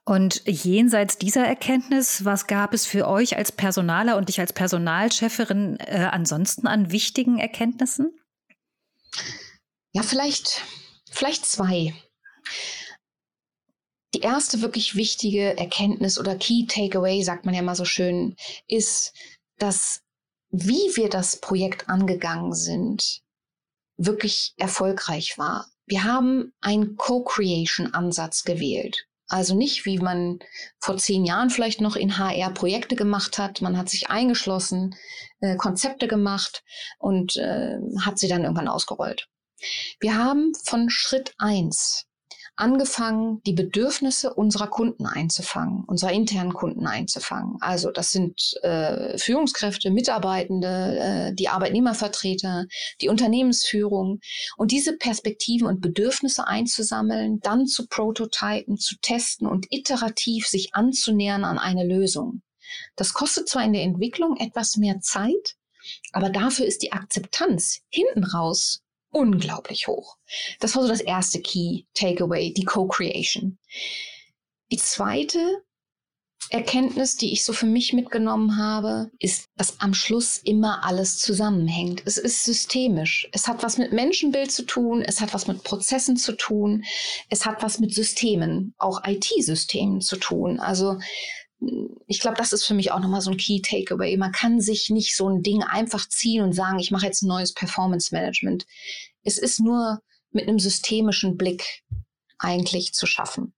Und 0.03 0.41
jenseits 0.47 1.17
dieser 1.17 1.45
Erkenntnis, 1.45 2.25
was 2.25 2.47
gab 2.47 2.73
es 2.73 2.85
für 2.85 3.07
euch 3.07 3.37
als 3.37 3.51
Personaler 3.51 4.17
und 4.17 4.29
dich 4.29 4.39
als 4.39 4.53
Personalchefin 4.53 5.77
äh, 5.79 6.07
ansonsten 6.11 6.65
an 6.65 6.91
wichtigen 6.91 7.39
Erkenntnissen? 7.39 8.11
Ja, 9.93 10.01
vielleicht, 10.01 10.63
vielleicht 11.11 11.45
zwei. 11.45 11.93
Die 14.13 14.21
erste 14.21 14.61
wirklich 14.61 14.95
wichtige 14.95 15.57
Erkenntnis 15.57 16.17
oder 16.17 16.35
Key 16.35 16.65
Takeaway, 16.67 17.21
sagt 17.23 17.45
man 17.45 17.53
ja 17.53 17.61
mal 17.61 17.75
so 17.75 17.85
schön, 17.85 18.35
ist, 18.67 19.13
dass 19.57 20.01
wie 20.51 20.95
wir 20.95 21.09
das 21.09 21.37
Projekt 21.37 21.89
angegangen 21.89 22.53
sind, 22.53 23.21
wirklich 23.97 24.53
erfolgreich 24.57 25.37
war. 25.37 25.67
Wir 25.85 26.03
haben 26.03 26.53
einen 26.61 26.95
Co-Creation-Ansatz 26.95 28.43
gewählt. 28.43 29.05
Also 29.27 29.55
nicht, 29.55 29.85
wie 29.85 29.97
man 29.97 30.39
vor 30.79 30.97
zehn 30.97 31.23
Jahren 31.23 31.49
vielleicht 31.49 31.79
noch 31.79 31.95
in 31.95 32.17
HR 32.17 32.53
Projekte 32.53 32.97
gemacht 32.97 33.37
hat. 33.37 33.61
Man 33.61 33.77
hat 33.77 33.89
sich 33.89 34.09
eingeschlossen, 34.09 34.95
äh, 35.39 35.55
Konzepte 35.55 36.07
gemacht 36.07 36.63
und 36.99 37.37
äh, 37.37 37.77
hat 38.01 38.19
sie 38.19 38.27
dann 38.27 38.43
irgendwann 38.43 38.67
ausgerollt. 38.67 39.29
Wir 40.01 40.17
haben 40.17 40.51
von 40.65 40.89
Schritt 40.89 41.33
eins 41.37 42.07
angefangen, 42.55 43.41
die 43.45 43.53
Bedürfnisse 43.53 44.33
unserer 44.33 44.67
Kunden 44.67 45.05
einzufangen, 45.05 45.83
unserer 45.85 46.11
internen 46.11 46.53
Kunden 46.53 46.85
einzufangen. 46.85 47.57
Also 47.61 47.91
das 47.91 48.11
sind 48.11 48.53
äh, 48.61 49.17
Führungskräfte, 49.17 49.89
Mitarbeitende, 49.89 50.99
äh, 50.99 51.33
die 51.33 51.49
Arbeitnehmervertreter, 51.49 52.65
die 53.01 53.09
Unternehmensführung 53.09 54.19
und 54.57 54.71
diese 54.71 54.97
Perspektiven 54.97 55.67
und 55.67 55.81
Bedürfnisse 55.81 56.47
einzusammeln, 56.47 57.39
dann 57.41 57.67
zu 57.67 57.87
prototypen, 57.87 58.77
zu 58.77 58.95
testen 59.01 59.47
und 59.47 59.67
iterativ 59.69 60.47
sich 60.47 60.75
anzunähern 60.75 61.43
an 61.43 61.57
eine 61.57 61.85
Lösung. 61.85 62.41
Das 62.95 63.13
kostet 63.13 63.49
zwar 63.49 63.63
in 63.63 63.73
der 63.73 63.83
Entwicklung 63.83 64.37
etwas 64.37 64.77
mehr 64.77 64.99
Zeit, 65.01 65.55
aber 66.11 66.29
dafür 66.29 66.65
ist 66.65 66.83
die 66.83 66.91
Akzeptanz 66.91 67.81
hinten 67.89 68.23
raus 68.23 68.80
unglaublich 69.11 69.87
hoch. 69.87 70.17
Das 70.59 70.75
war 70.75 70.83
so 70.83 70.87
das 70.87 71.01
erste 71.01 71.41
Key 71.41 71.83
Takeaway, 71.93 72.53
die 72.53 72.65
Co-Creation. 72.65 73.57
Die 74.71 74.77
zweite 74.77 75.63
Erkenntnis, 76.49 77.15
die 77.15 77.31
ich 77.31 77.45
so 77.45 77.53
für 77.53 77.65
mich 77.65 77.93
mitgenommen 77.93 78.57
habe, 78.57 79.09
ist, 79.19 79.45
dass 79.55 79.79
am 79.79 79.93
Schluss 79.93 80.37
immer 80.37 80.83
alles 80.83 81.17
zusammenhängt. 81.19 82.03
Es 82.05 82.17
ist 82.17 82.43
systemisch. 82.43 83.29
Es 83.31 83.47
hat 83.47 83.63
was 83.63 83.77
mit 83.77 83.93
Menschenbild 83.93 84.51
zu 84.51 84.63
tun, 84.63 85.01
es 85.01 85.21
hat 85.21 85.33
was 85.33 85.47
mit 85.47 85.63
Prozessen 85.63 86.17
zu 86.17 86.33
tun, 86.33 86.83
es 87.29 87.45
hat 87.45 87.63
was 87.63 87.79
mit 87.79 87.93
Systemen, 87.93 88.73
auch 88.77 89.01
IT-Systemen 89.05 90.01
zu 90.01 90.17
tun. 90.17 90.59
Also 90.59 90.99
ich 92.07 92.19
glaube, 92.19 92.37
das 92.37 92.53
ist 92.53 92.65
für 92.65 92.73
mich 92.73 92.91
auch 92.91 92.99
nochmal 92.99 93.21
so 93.21 93.31
ein 93.31 93.37
Key 93.37 93.61
Takeaway. 93.61 94.17
Man 94.17 94.31
kann 94.31 94.59
sich 94.59 94.89
nicht 94.89 95.15
so 95.15 95.29
ein 95.29 95.43
Ding 95.43 95.63
einfach 95.63 96.07
ziehen 96.09 96.43
und 96.43 96.53
sagen, 96.53 96.79
ich 96.79 96.91
mache 96.91 97.05
jetzt 97.05 97.21
ein 97.21 97.27
neues 97.27 97.53
Performance 97.53 98.13
Management. 98.13 98.65
Es 99.23 99.37
ist 99.37 99.59
nur 99.59 100.01
mit 100.31 100.47
einem 100.47 100.59
systemischen 100.59 101.37
Blick 101.37 101.83
eigentlich 102.39 102.93
zu 102.93 103.05
schaffen. 103.05 103.53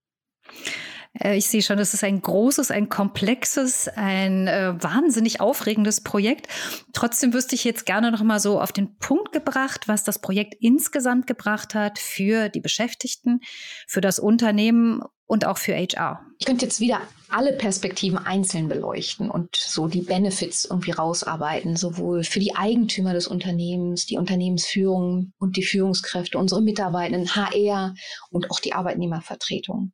Äh, 1.24 1.38
ich 1.38 1.48
sehe 1.48 1.62
schon, 1.62 1.80
es 1.80 1.94
ist 1.94 2.04
ein 2.04 2.22
großes, 2.22 2.70
ein 2.72 2.90
komplexes, 2.90 3.88
ein 3.88 4.48
äh, 4.48 4.74
wahnsinnig 4.82 5.42
aufregendes 5.42 6.02
Projekt. 6.02 6.48
Trotzdem 6.94 7.34
wüsste 7.34 7.56
ich 7.56 7.64
jetzt 7.64 7.86
gerne 7.86 8.12
noch 8.12 8.24
mal 8.24 8.40
so 8.40 8.60
auf 8.60 8.72
den 8.72 8.98
Punkt 8.98 9.32
gebracht, 9.32 9.88
was 9.88 10.04
das 10.04 10.20
Projekt 10.20 10.56
insgesamt 10.60 11.28
gebracht 11.28 11.74
hat 11.74 11.98
für 11.98 12.50
die 12.50 12.62
Beschäftigten, 12.62 13.40
für 13.88 14.02
das 14.02 14.20
Unternehmen 14.20 15.02
und 15.26 15.46
auch 15.46 15.58
für 15.58 15.74
HR. 15.74 16.20
Ich 16.38 16.46
könnte 16.46 16.66
jetzt 16.66 16.82
wieder 16.82 17.00
alle 17.30 17.54
Perspektiven 17.54 18.20
einzeln 18.20 18.68
beleuchten 18.68 19.32
und 19.32 19.56
so 19.56 19.88
die 19.88 20.02
Benefits 20.02 20.66
irgendwie 20.66 20.92
rausarbeiten, 20.92 21.76
sowohl 21.76 22.24
für 22.24 22.40
die 22.40 22.56
Eigentümer 22.56 23.14
des 23.14 23.28
Unternehmens, 23.28 24.06
die 24.06 24.18
Unternehmensführung 24.18 25.32
und 25.40 25.58
die 25.58 25.64
Führungskräfte, 25.64 26.38
unsere 26.38 26.62
Mitarbeitenden, 26.62 27.36
HR 27.36 27.96
und 28.30 28.52
auch 28.52 28.60
die 28.60 28.74
Arbeitnehmervertretung. 28.74 29.94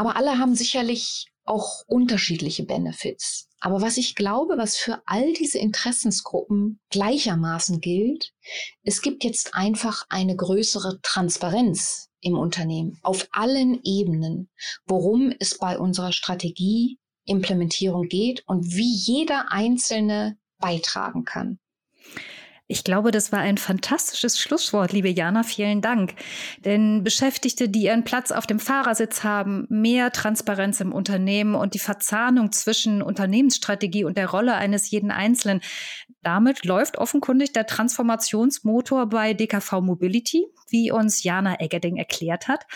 Aber 0.00 0.16
alle 0.16 0.38
haben 0.38 0.54
sicherlich 0.54 1.26
auch 1.44 1.82
unterschiedliche 1.86 2.64
Benefits. 2.64 3.50
Aber 3.60 3.82
was 3.82 3.98
ich 3.98 4.14
glaube, 4.14 4.56
was 4.56 4.78
für 4.78 5.02
all 5.04 5.34
diese 5.34 5.58
Interessensgruppen 5.58 6.80
gleichermaßen 6.88 7.82
gilt, 7.82 8.32
es 8.82 9.02
gibt 9.02 9.24
jetzt 9.24 9.54
einfach 9.54 10.06
eine 10.08 10.34
größere 10.36 11.00
Transparenz 11.02 12.08
im 12.22 12.38
Unternehmen 12.38 12.98
auf 13.02 13.28
allen 13.32 13.78
Ebenen, 13.84 14.48
worum 14.86 15.34
es 15.38 15.58
bei 15.58 15.78
unserer 15.78 16.12
Strategieimplementierung 16.12 18.08
geht 18.08 18.42
und 18.46 18.74
wie 18.74 18.94
jeder 18.94 19.52
Einzelne 19.52 20.38
beitragen 20.56 21.26
kann. 21.26 21.58
Ich 22.70 22.84
glaube, 22.84 23.10
das 23.10 23.32
war 23.32 23.40
ein 23.40 23.58
fantastisches 23.58 24.38
Schlusswort, 24.38 24.92
liebe 24.92 25.08
Jana. 25.08 25.42
Vielen 25.42 25.80
Dank. 25.80 26.14
Denn 26.64 27.02
Beschäftigte, 27.02 27.68
die 27.68 27.86
ihren 27.86 28.04
Platz 28.04 28.30
auf 28.30 28.46
dem 28.46 28.60
Fahrersitz 28.60 29.24
haben, 29.24 29.66
mehr 29.68 30.12
Transparenz 30.12 30.80
im 30.80 30.92
Unternehmen 30.92 31.56
und 31.56 31.74
die 31.74 31.80
Verzahnung 31.80 32.52
zwischen 32.52 33.02
Unternehmensstrategie 33.02 34.04
und 34.04 34.16
der 34.16 34.30
Rolle 34.30 34.54
eines 34.54 34.88
jeden 34.88 35.10
Einzelnen. 35.10 35.62
Damit 36.22 36.64
läuft 36.64 36.96
offenkundig 36.96 37.52
der 37.52 37.66
Transformationsmotor 37.66 39.08
bei 39.08 39.34
DKV 39.34 39.80
Mobility, 39.80 40.46
wie 40.68 40.92
uns 40.92 41.24
Jana 41.24 41.58
Eggerding 41.58 41.96
erklärt 41.96 42.46
hat. 42.46 42.66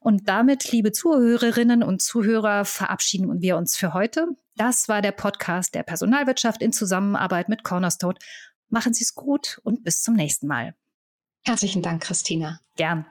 Und 0.00 0.28
damit, 0.28 0.72
liebe 0.72 0.90
Zuhörerinnen 0.90 1.84
und 1.84 2.02
Zuhörer, 2.02 2.64
verabschieden 2.64 3.40
wir 3.40 3.56
uns 3.56 3.76
für 3.76 3.94
heute. 3.94 4.26
Das 4.56 4.88
war 4.88 5.02
der 5.02 5.12
Podcast 5.12 5.74
der 5.74 5.82
Personalwirtschaft 5.82 6.62
in 6.62 6.72
Zusammenarbeit 6.72 7.50
mit 7.50 7.62
Cornerstone 7.62 8.16
Machen 8.68 8.94
Sie 8.94 9.04
es 9.04 9.14
gut 9.14 9.60
und 9.64 9.84
bis 9.84 10.02
zum 10.02 10.14
nächsten 10.14 10.46
Mal. 10.46 10.74
Herzlichen 11.44 11.82
Dank, 11.82 12.02
Christina. 12.02 12.60
Gern. 12.76 13.06